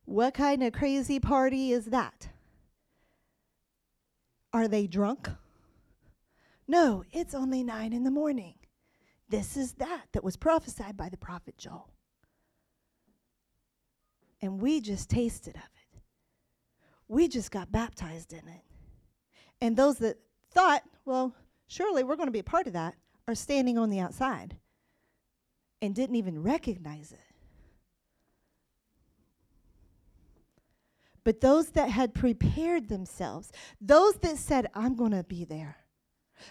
[0.05, 2.29] What kind of crazy party is that?
[4.53, 5.29] Are they drunk?
[6.67, 8.55] No, it's only nine in the morning.
[9.29, 11.89] This is that that was prophesied by the prophet Joel.
[14.41, 16.01] And we just tasted of it.
[17.07, 18.63] We just got baptized in it.
[19.61, 20.17] And those that
[20.51, 21.35] thought, well,
[21.67, 22.95] surely we're going to be a part of that,
[23.27, 24.57] are standing on the outside
[25.81, 27.19] and didn't even recognize it.
[31.23, 35.77] But those that had prepared themselves, those that said, I'm going to be there,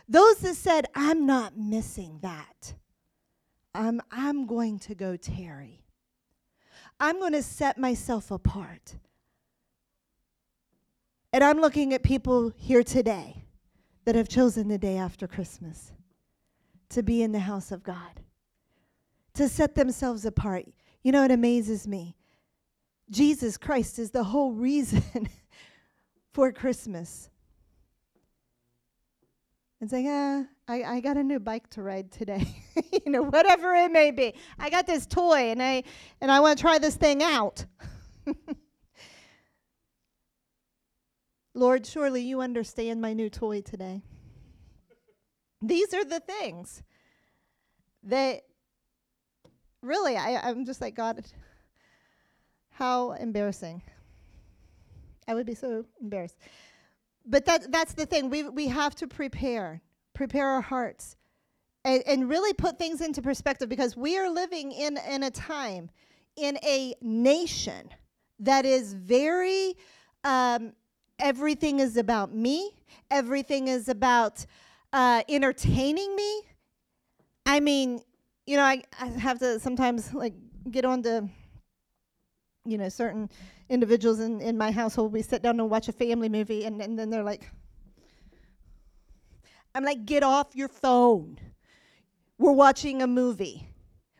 [0.08, 2.74] those that said, I'm not missing that,
[3.74, 5.82] I'm, I'm going to go tarry,
[7.00, 8.96] I'm going to set myself apart.
[11.32, 13.44] And I'm looking at people here today
[14.04, 15.92] that have chosen the day after Christmas
[16.90, 18.20] to be in the house of God,
[19.34, 20.66] to set themselves apart.
[21.02, 22.16] You know, it amazes me.
[23.10, 25.28] Jesus Christ is the whole reason
[26.32, 27.30] for Christmas.
[29.80, 32.46] It's like, ah, I, I got a new bike to ride today.
[32.92, 34.34] you know, whatever it may be.
[34.58, 35.84] I got this toy and I
[36.20, 37.64] and I want to try this thing out.
[41.54, 44.02] Lord, surely you understand my new toy today.
[45.62, 46.82] These are the things
[48.04, 48.42] that
[49.82, 51.24] really I, I'm just like, God,
[52.70, 53.82] how embarrassing.
[55.28, 56.38] I would be so embarrassed.
[57.26, 58.30] But that that's the thing.
[58.30, 59.82] We we have to prepare.
[60.14, 61.16] Prepare our hearts.
[61.82, 65.88] And, and really put things into perspective because we are living in, in a time,
[66.36, 67.88] in a nation
[68.38, 69.76] that is very
[70.22, 70.74] um,
[71.18, 72.72] everything is about me,
[73.10, 74.44] everything is about
[74.92, 76.42] uh, entertaining me.
[77.46, 78.02] I mean,
[78.46, 80.34] you know, I, I have to sometimes like
[80.70, 81.28] get on to,
[82.64, 83.28] you know, certain
[83.68, 85.12] individuals in, in my household.
[85.12, 87.50] We sit down and watch a family movie, and, and then they're like,
[89.74, 91.38] I'm like, get off your phone.
[92.38, 93.68] We're watching a movie.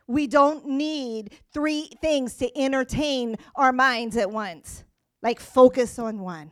[0.07, 4.83] We don't need three things to entertain our minds at once.
[5.21, 6.51] Like, focus on one.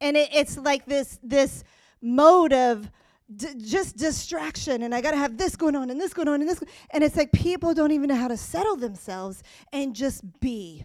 [0.00, 1.64] And it, it's like this, this
[2.00, 2.90] mode of
[3.34, 4.82] d- just distraction.
[4.82, 6.62] And I got to have this going on and this going on and this.
[6.90, 9.42] And it's like people don't even know how to settle themselves
[9.72, 10.84] and just be.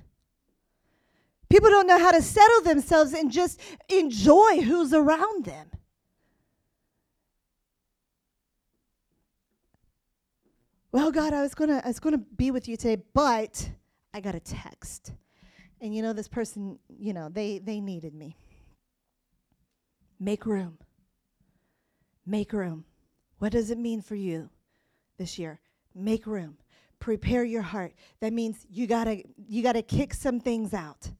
[1.49, 3.59] People don't know how to settle themselves and just
[3.89, 5.69] enjoy who's around them.
[10.91, 13.69] Well, God, I was gonna I was gonna be with you today, but
[14.13, 15.13] I got a text.
[15.81, 18.35] And you know, this person, you know, they they needed me.
[20.19, 20.77] Make room.
[22.25, 22.85] Make room.
[23.39, 24.49] What does it mean for you
[25.17, 25.59] this year?
[25.93, 26.57] Make room.
[26.99, 27.93] Prepare your heart.
[28.21, 31.11] That means you gotta you gotta kick some things out.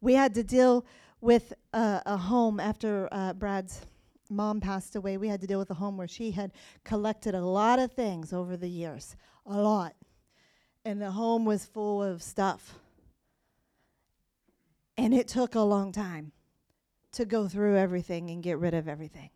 [0.00, 0.84] We had to deal
[1.20, 3.82] with uh, a home after uh, Brad's
[4.28, 5.16] mom passed away.
[5.16, 6.52] We had to deal with a home where she had
[6.84, 9.94] collected a lot of things over the years, a lot,
[10.84, 12.74] and the home was full of stuff.
[14.96, 16.32] And it took a long time
[17.12, 19.30] to go through everything and get rid of everything.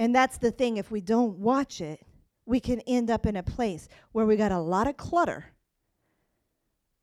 [0.00, 2.00] And that's the thing, if we don't watch it,
[2.46, 5.52] we can end up in a place where we got a lot of clutter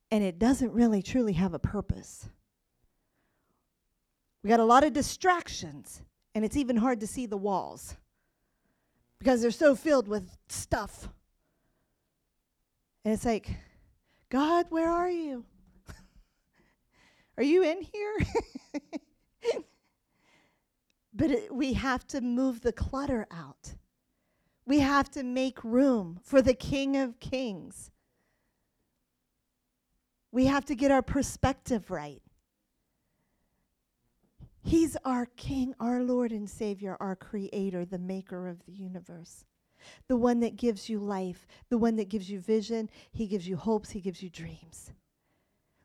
[0.10, 2.28] and it doesn't really truly have a purpose.
[4.41, 6.02] We got a lot of distractions,
[6.34, 7.95] and it's even hard to see the walls
[9.20, 11.08] because they're so filled with stuff.
[13.06, 13.48] And it's like,
[14.30, 15.45] God, where are you?
[17.38, 18.18] are you in here?
[21.18, 23.74] but it, we have to move the clutter out.
[24.65, 27.89] We have to make room for the King of Kings.
[30.32, 32.22] We have to get our perspective right.
[34.61, 39.45] He's our King, our Lord and Savior, our Creator, the Maker of the universe,
[40.07, 42.89] the one that gives you life, the one that gives you vision.
[43.11, 44.91] He gives you hopes, He gives you dreams.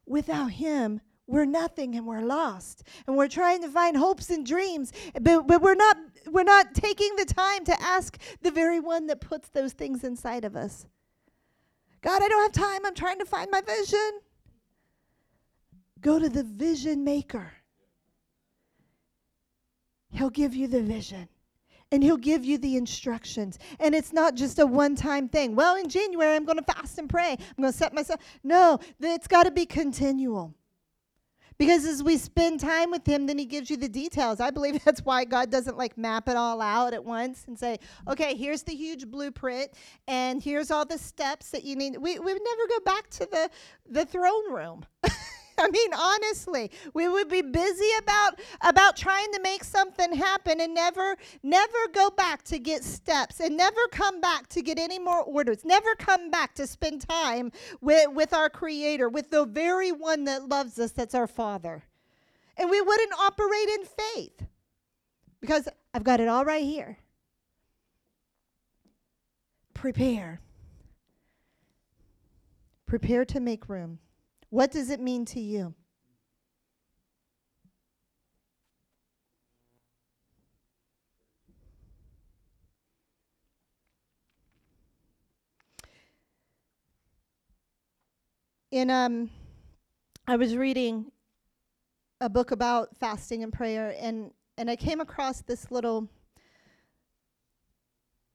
[0.05, 1.01] Without Him,
[1.33, 5.62] we're nothing and we're lost and we're trying to find hopes and dreams but, but
[5.62, 9.72] we're not we're not taking the time to ask the very one that puts those
[9.72, 10.87] things inside of us
[12.03, 14.20] god i don't have time i'm trying to find my vision
[16.01, 17.51] go to the vision maker
[20.11, 21.26] he'll give you the vision
[21.91, 23.59] and he'll give you the instructions.
[23.78, 25.55] And it's not just a one time thing.
[25.55, 27.33] Well, in January, I'm going to fast and pray.
[27.39, 28.18] I'm going to set myself.
[28.43, 30.55] No, it's got to be continual.
[31.59, 34.40] Because as we spend time with him, then he gives you the details.
[34.40, 37.78] I believe that's why God doesn't like map it all out at once and say,
[38.09, 39.72] okay, here's the huge blueprint
[40.09, 41.96] and here's all the steps that you need.
[41.96, 43.50] We, we never go back to the,
[43.88, 44.84] the throne room.
[45.59, 50.74] I mean, honestly, we would be busy about about trying to make something happen and
[50.74, 55.22] never never go back to get steps and never come back to get any more
[55.22, 55.64] orders.
[55.64, 60.48] Never come back to spend time with with our creator, with the very one that
[60.48, 61.84] loves us that's our father.
[62.57, 64.46] And we wouldn't operate in faith.
[65.40, 66.98] Because I've got it all right here.
[69.74, 70.40] Prepare.
[72.86, 73.98] Prepare to make room.
[74.53, 75.74] What does it mean to you?
[88.70, 89.30] In um
[90.26, 91.11] I was reading
[92.20, 96.11] a book about fasting and prayer and and I came across this little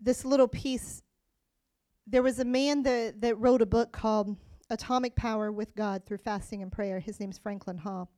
[0.01, 1.03] this little piece
[2.07, 4.35] there was a man that that wrote a book called
[4.69, 6.99] Atomic Power with God through fasting and prayer.
[6.99, 8.09] His name's Franklin Hall.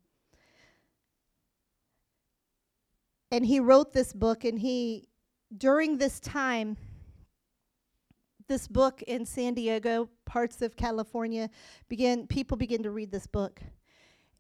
[3.32, 5.08] And he wrote this book, and he,
[5.56, 6.78] during this time,
[8.48, 11.50] this book in San Diego, parts of California,
[11.88, 13.62] began people began to read this book.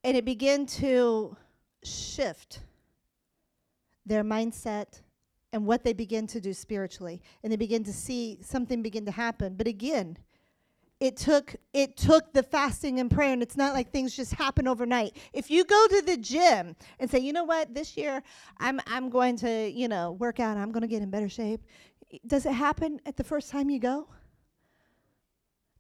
[0.03, 1.38] And it began to
[1.84, 2.62] shift
[4.05, 5.01] their mindset
[5.53, 9.12] and what they begin to do spiritually and they begin to see something begin to
[9.12, 10.18] happen but again
[11.00, 14.68] it took it took the fasting and prayer and it's not like things just happen
[14.68, 18.22] overnight if you go to the gym and say you know what this year
[18.58, 21.62] i'm i'm going to you know work out i'm going to get in better shape
[22.28, 24.08] does it happen at the first time you go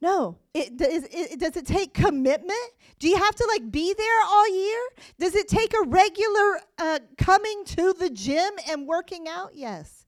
[0.01, 0.37] no.
[0.53, 2.57] It, does, it, does it take commitment?
[2.99, 4.79] Do you have to like be there all year?
[5.19, 9.51] Does it take a regular uh, coming to the gym and working out?
[9.55, 10.05] Yes.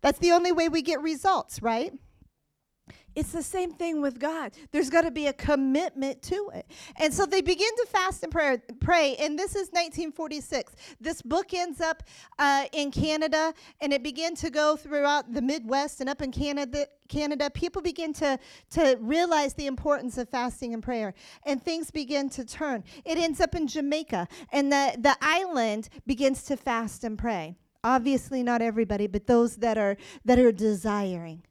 [0.00, 1.92] That's the only way we get results, right?
[3.14, 4.52] It's the same thing with God.
[4.70, 6.66] There's got to be a commitment to it.
[6.96, 10.74] And so they begin to fast and pray, pray and this is 1946.
[11.00, 12.02] This book ends up
[12.38, 16.86] uh, in Canada, and it began to go throughout the Midwest and up in Canada.
[17.08, 18.38] Canada, people begin to,
[18.70, 21.12] to realize the importance of fasting and prayer,
[21.44, 22.82] and things begin to turn.
[23.04, 27.56] It ends up in Jamaica, and the, the island begins to fast and pray.
[27.84, 31.42] Obviously, not everybody, but those that are that are desiring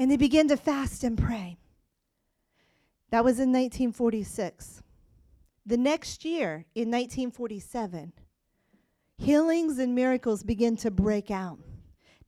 [0.00, 1.58] and they began to fast and pray.
[3.10, 4.82] That was in 1946.
[5.66, 8.14] The next year, in 1947,
[9.18, 11.58] healings and miracles begin to break out.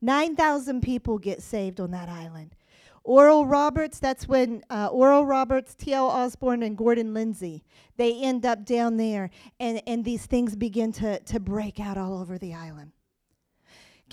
[0.01, 2.55] 9,000 people get saved on that island.
[3.03, 6.05] Oral Roberts, that's when uh, Oral Roberts, T.L.
[6.05, 7.63] Osborn, and Gordon Lindsay,
[7.97, 12.21] they end up down there, and, and these things begin to, to break out all
[12.21, 12.91] over the island.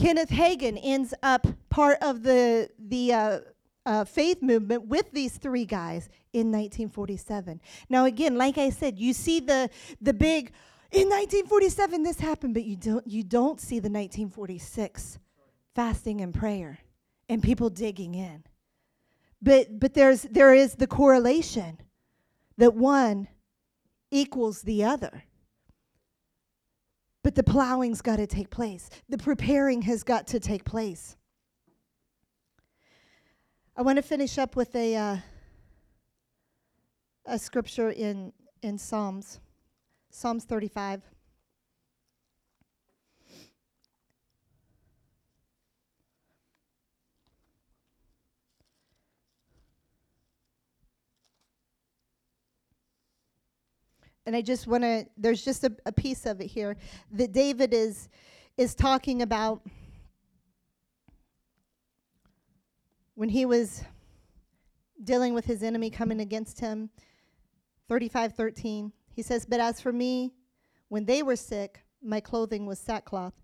[0.00, 3.38] Kenneth Hagin ends up part of the, the uh,
[3.84, 7.60] uh, faith movement with these three guys in 1947.
[7.90, 9.68] Now, again, like I said, you see the,
[10.00, 10.52] the big,
[10.90, 15.18] in 1947 this happened, but you don't, you don't see the 1946
[15.74, 16.78] fasting and prayer
[17.28, 18.42] and people digging in.
[19.42, 21.78] But, but there's, there is the correlation
[22.56, 23.28] that one
[24.10, 25.24] equals the other.
[27.22, 28.88] But the plowing's got to take place.
[29.08, 31.16] The preparing has got to take place.
[33.76, 35.16] I want to finish up with a uh,
[37.26, 39.40] a scripture in in Psalms,
[40.10, 41.02] Psalms 35.
[54.30, 56.76] And I just want to there's just a, a, piece of it here
[57.10, 58.08] that David is
[58.56, 59.60] is talking about
[63.16, 63.82] when he was
[65.02, 66.90] dealing with his enemy coming against him.
[67.90, 70.32] 35:13 he says but as for me
[70.90, 73.34] when they were sick my clothing was sackcloth.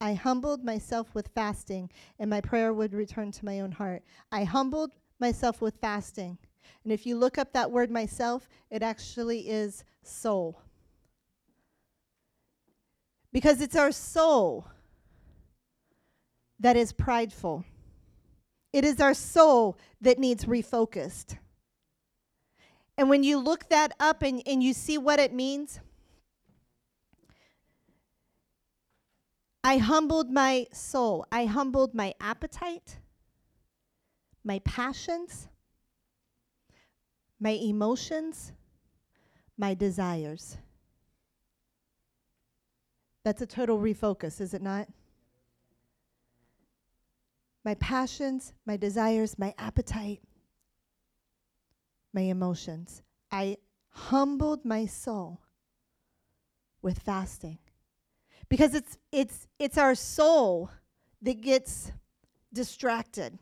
[0.00, 1.90] I humbled myself with fasting
[2.20, 4.04] and my prayer would return to my own heart.
[4.30, 6.38] I humbled myself with fasting
[6.84, 10.60] and if you look up that word myself it actually is soul.
[13.32, 14.66] Because it's our soul
[16.58, 17.64] that is prideful.
[18.72, 21.36] It is our soul that needs refocused.
[22.98, 25.80] And when you look that up and, and you see what it means,
[29.62, 31.26] I humbled my soul.
[31.30, 32.98] I humbled my appetite,
[34.44, 35.48] my passions,
[37.40, 38.52] my emotions,
[39.56, 40.56] my desires.
[43.24, 44.88] That's a total refocus, is it not?
[47.64, 50.22] My passions, my desires, my appetite,
[52.12, 53.02] my emotions.
[53.30, 53.56] I
[53.90, 55.40] humbled my soul
[56.80, 57.58] with fasting.
[58.48, 60.70] Because it's it's it's our soul
[61.22, 61.90] that gets
[62.52, 63.38] distracted.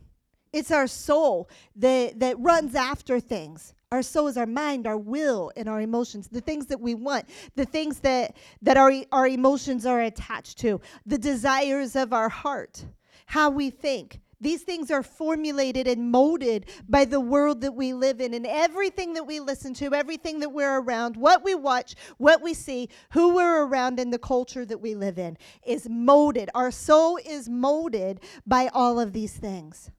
[0.52, 3.74] It's our soul that, that runs after things.
[3.94, 7.26] Our soul is our mind, our will, and our emotions, the things that we want,
[7.54, 12.86] the things that, that our, our emotions are attached to, the desires of our heart,
[13.26, 14.18] how we think.
[14.40, 19.12] These things are formulated and molded by the world that we live in, and everything
[19.12, 23.36] that we listen to, everything that we're around, what we watch, what we see, who
[23.36, 26.50] we're around, and the culture that we live in is molded.
[26.52, 29.92] Our soul is molded by all of these things.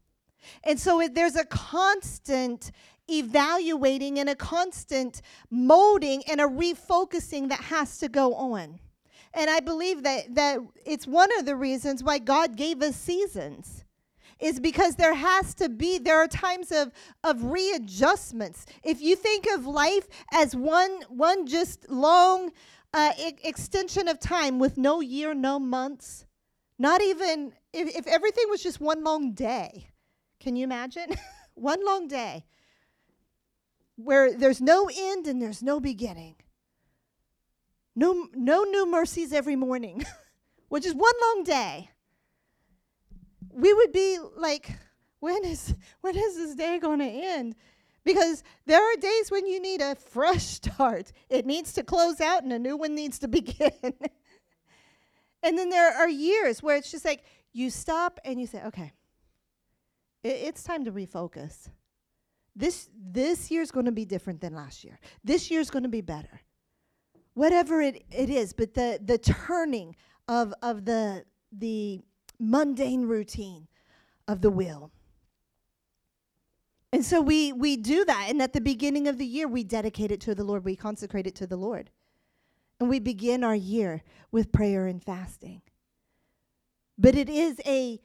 [0.65, 2.71] And so there's a constant
[3.09, 8.79] evaluating and a constant molding and a refocusing that has to go on.
[9.33, 13.83] And I believe that, that it's one of the reasons why God gave us seasons
[14.39, 16.91] is because there has to be there are times of
[17.23, 22.51] of readjustments if you think of life as one one just long
[22.93, 23.13] uh,
[23.45, 26.25] extension of time with no year no months
[26.77, 29.87] not even if, if everything was just one long day
[30.45, 31.07] can you imagine?
[31.55, 32.45] One long day
[33.95, 36.35] where there's no end and there's no beginning.
[37.95, 40.03] no, no new mercies every morning,
[40.69, 41.89] which is one long day,
[43.53, 44.77] we would be like,
[45.19, 47.55] when is when is this day going to end?
[48.03, 51.11] Because there are days when you need a fresh start.
[51.29, 53.71] It needs to close out and a new one needs to begin.
[55.41, 57.23] and then there are years where it's just like
[57.53, 58.91] you stop and you say, okay,
[60.23, 61.69] it, it's time to refocus.
[62.55, 64.99] This this year's going to be different than last year.
[65.23, 66.41] This year's going to be better.
[67.33, 69.95] Whatever it, it is, but the the turning
[70.27, 72.01] of of the the
[72.39, 73.67] mundane routine
[74.27, 74.91] of the will.
[76.93, 80.11] And so we we do that and at the beginning of the year we dedicate
[80.11, 81.89] it to the Lord, we consecrate it to the Lord.
[82.79, 85.61] And we begin our year with prayer and fasting.
[86.97, 87.99] But it is a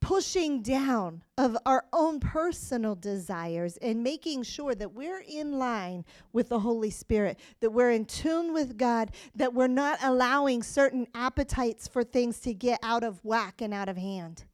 [0.00, 6.48] pushing down of our own personal desires and making sure that we're in line with
[6.48, 11.88] the Holy Spirit, that we're in tune with God, that we're not allowing certain appetites
[11.88, 14.44] for things to get out of whack and out of hand.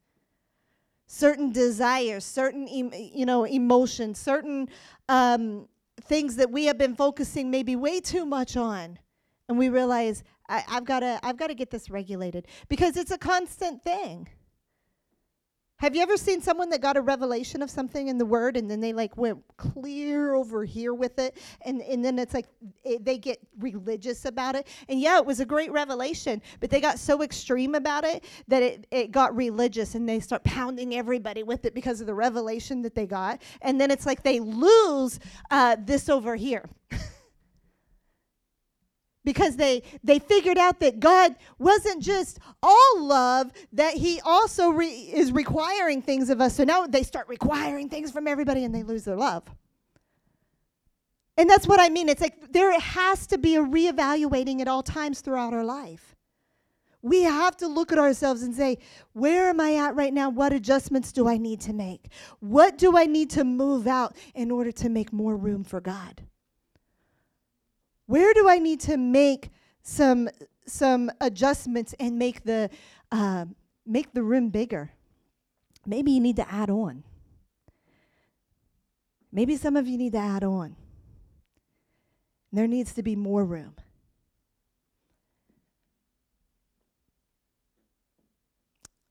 [1.06, 4.68] Certain desires, certain you know emotions, certain
[5.08, 5.68] um,
[6.00, 8.98] things that we have been focusing maybe way too much on,
[9.48, 13.10] and we realize I, I've got to I've got to get this regulated because it's
[13.10, 14.28] a constant thing.
[15.78, 18.70] Have you ever seen someone that got a revelation of something in the word and
[18.70, 22.46] then they like went clear over here with it and, and then it's like
[22.84, 24.68] it, they get religious about it?
[24.88, 28.62] And yeah, it was a great revelation, but they got so extreme about it that
[28.62, 32.80] it, it got religious and they start pounding everybody with it because of the revelation
[32.82, 33.42] that they got.
[33.60, 35.18] And then it's like they lose
[35.50, 36.68] uh, this over here.
[39.24, 44.86] because they they figured out that God wasn't just all love that he also re-
[44.86, 46.54] is requiring things of us.
[46.54, 49.44] So now they start requiring things from everybody and they lose their love.
[51.36, 52.08] And that's what I mean.
[52.08, 56.14] It's like there has to be a reevaluating at all times throughout our life.
[57.02, 58.78] We have to look at ourselves and say
[59.12, 60.30] where am I at right now?
[60.30, 62.08] What adjustments do I need to make?
[62.40, 66.22] What do I need to move out in order to make more room for God
[68.06, 69.50] where do I need to make
[69.82, 70.28] some
[70.66, 72.70] some adjustments and make the
[73.12, 73.46] uh,
[73.86, 74.90] make the room bigger?
[75.86, 77.04] Maybe you need to add on.
[79.32, 80.76] Maybe some of you need to add on.
[82.52, 83.74] There needs to be more room.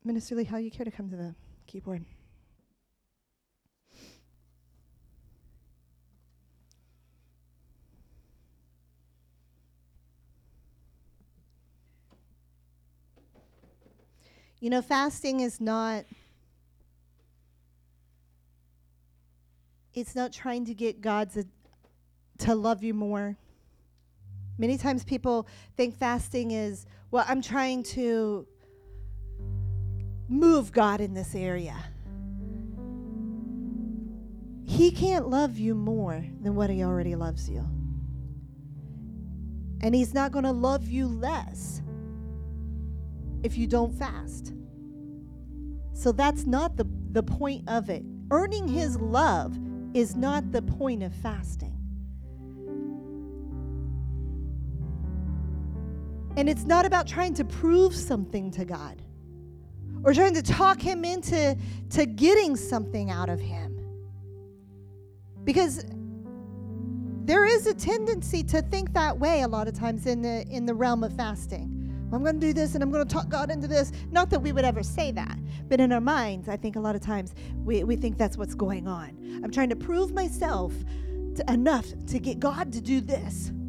[0.06, 1.36] Minister Lee, how you care to come to the
[1.68, 2.06] keyboard?
[14.64, 16.06] You know, fasting is not
[19.94, 21.46] it's not trying to get God to,
[22.38, 23.36] to love you more.
[24.58, 28.48] Many times people think fasting is, well, I'm trying to
[30.30, 31.76] move God in this area.
[34.66, 37.68] He can't love you more than what He already loves you.
[39.82, 41.82] And He's not going to love you less
[43.44, 44.54] if you don't fast.
[45.94, 48.04] So that's not the, the point of it.
[48.32, 49.58] Earning his love
[49.94, 51.78] is not the point of fasting.
[56.36, 59.02] And it's not about trying to prove something to God
[60.04, 61.56] or trying to talk him into
[61.92, 63.80] to getting something out of him.
[65.44, 65.86] Because
[67.26, 70.66] there is a tendency to think that way a lot of times in the in
[70.66, 71.83] the realm of fasting.
[72.14, 73.92] I'm going to do this and I'm going to talk God into this.
[74.12, 75.38] Not that we would ever say that,
[75.68, 77.34] but in our minds, I think a lot of times
[77.64, 79.42] we, we think that's what's going on.
[79.44, 80.74] I'm trying to prove myself
[81.36, 83.52] to, enough to get God to do this.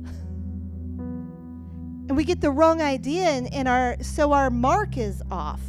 [2.07, 5.63] And we get the wrong idea, and, and our so our mark is off.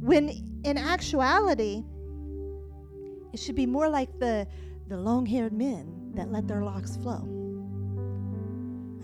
[0.00, 0.30] When
[0.64, 1.84] in actuality,
[3.34, 4.46] it should be more like the,
[4.88, 7.43] the long haired men that let their locks flow.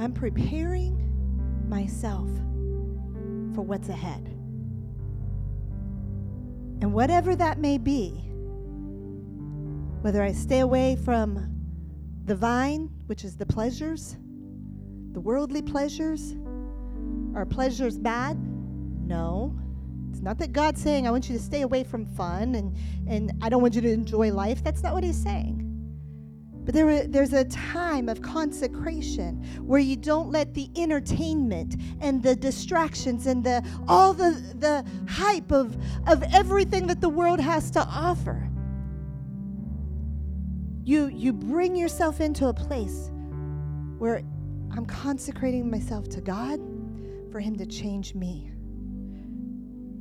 [0.00, 0.96] I'm preparing
[1.68, 2.26] myself
[3.54, 4.28] for what's ahead.
[6.80, 8.12] And whatever that may be,
[10.00, 11.54] whether I stay away from
[12.24, 14.16] the vine, which is the pleasures,
[15.12, 16.34] the worldly pleasures,
[17.34, 18.38] are pleasures bad?
[19.06, 19.54] No.
[20.08, 22.74] It's not that God's saying, I want you to stay away from fun and,
[23.06, 24.64] and I don't want you to enjoy life.
[24.64, 25.59] That's not what He's saying.
[26.64, 29.36] But there, there's a time of consecration
[29.66, 35.52] where you don't let the entertainment and the distractions and the all the, the hype
[35.52, 38.48] of, of everything that the world has to offer.
[40.84, 43.10] You, you bring yourself into a place
[43.98, 44.22] where
[44.72, 46.60] I'm consecrating myself to God
[47.30, 48.50] for Him to change me.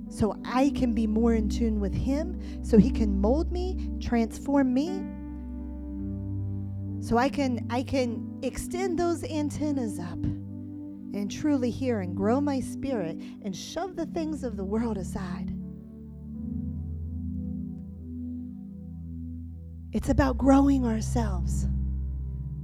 [0.09, 4.73] So I can be more in tune with Him, so He can mold me, transform
[4.73, 5.03] me.
[7.01, 10.21] So I can I can extend those antennas up
[11.13, 15.55] and truly hear and grow my spirit and shove the things of the world aside.
[19.91, 21.67] It's about growing ourselves,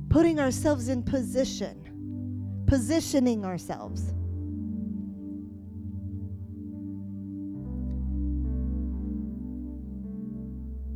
[0.10, 4.14] putting ourselves in position, positioning ourselves.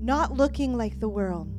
[0.01, 1.58] Not looking like the world.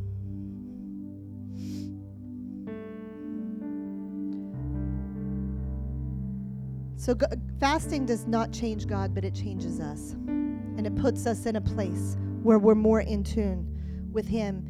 [7.01, 7.17] So,
[7.59, 10.11] fasting does not change God, but it changes us.
[10.11, 13.67] And it puts us in a place where we're more in tune
[14.13, 14.67] with Him.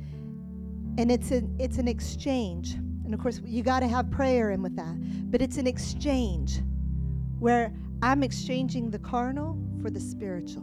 [0.97, 2.74] And it's an, it's an exchange.
[3.05, 4.95] And of course, you got to have prayer in with that.
[5.33, 6.61] But it's an exchange
[7.41, 10.62] where I'm exchanging the carnal for the spiritual.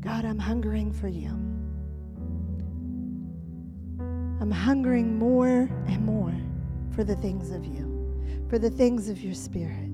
[0.00, 1.28] God, I'm hungering for you.
[4.40, 6.34] I'm hungering more and more
[6.90, 7.95] for the things of you,
[8.48, 9.90] for the things of your spirit.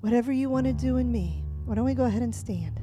[0.00, 2.80] Whatever you want to do in me, why don't we go ahead and stand?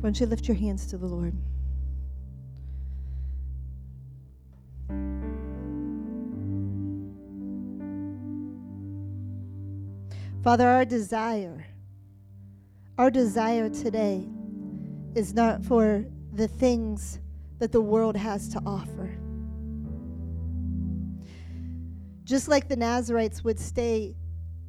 [0.00, 1.34] Why don't you lift your hands to the Lord?
[10.44, 11.64] Father, our desire,
[12.98, 14.28] our desire today
[15.14, 17.18] is not for the things
[17.60, 19.16] that the world has to offer.
[22.24, 24.16] Just like the Nazarites would stay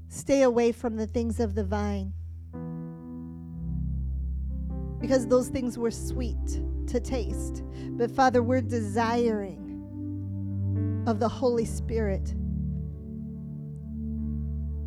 [0.08, 2.14] stay away from the things of the vine
[5.02, 7.64] because those things were sweet to taste.
[7.98, 9.60] But Father, we're desiring
[11.06, 12.34] of the Holy Spirit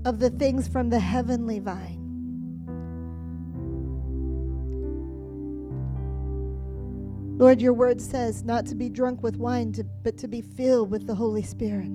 [0.09, 1.99] of the things from the heavenly vine.
[7.37, 10.91] Lord, your word says not to be drunk with wine, to, but to be filled
[10.91, 11.91] with the Holy Spirit.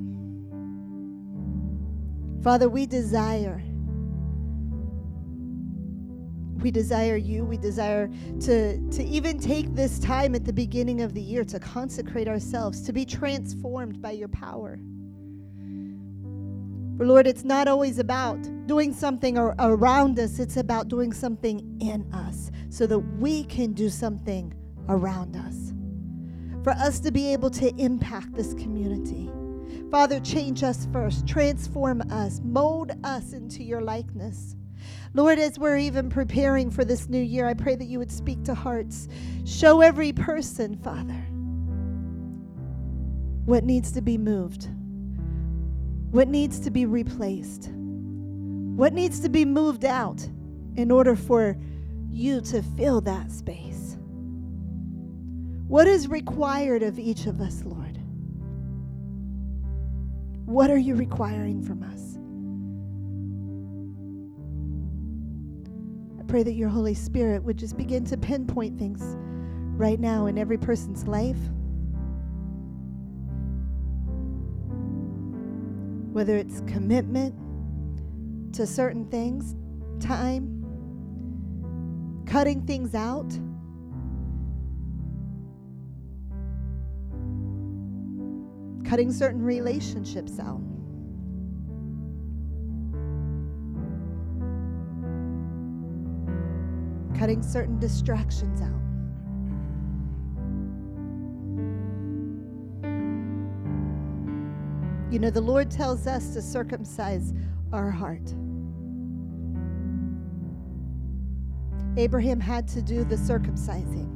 [2.44, 3.64] Father, we desire.
[6.62, 7.44] We desire you.
[7.44, 8.12] We desire
[8.42, 12.84] to, to even take this time at the beginning of the year to consecrate ourselves,
[12.84, 14.78] to be transformed by your power.
[16.98, 18.38] For Lord, it's not always about
[18.68, 23.74] doing something ar- around us, it's about doing something in us so that we can
[23.74, 24.54] do something
[24.90, 25.74] around us.
[26.64, 29.32] For us to be able to impact this community.
[29.90, 34.56] Father, change us first, transform us, mold us into your likeness.
[35.16, 38.44] Lord, as we're even preparing for this new year, I pray that you would speak
[38.44, 39.08] to hearts.
[39.46, 41.26] Show every person, Father,
[43.46, 44.70] what needs to be moved
[46.14, 47.72] what needs to be replaced?
[47.74, 50.22] What needs to be moved out
[50.76, 51.58] in order for
[52.12, 53.98] you to fill that space?
[55.68, 57.98] What is required of each of us, Lord?
[60.46, 62.20] What are you requiring from us?
[66.20, 69.02] I pray that your Holy Spirit would just begin to pinpoint things
[69.80, 71.40] right now in every person's life.
[76.14, 77.34] Whether it's commitment
[78.54, 79.56] to certain things,
[80.00, 80.64] time,
[82.28, 83.32] cutting things out.
[88.88, 90.62] Cutting certain relationships out.
[97.18, 98.73] Cutting certain distractions out.
[105.14, 107.34] You know, the Lord tells us to circumcise
[107.72, 108.34] our heart.
[111.98, 114.10] Abraham had to do the circumcising.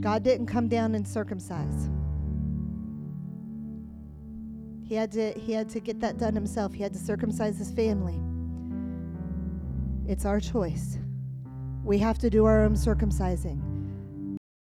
[0.00, 1.88] God didn't come down and circumcise.
[4.82, 6.74] He had to he had to get that done himself.
[6.74, 8.20] He had to circumcise his family.
[10.10, 10.98] It's our choice.
[11.84, 13.71] We have to do our own circumcising.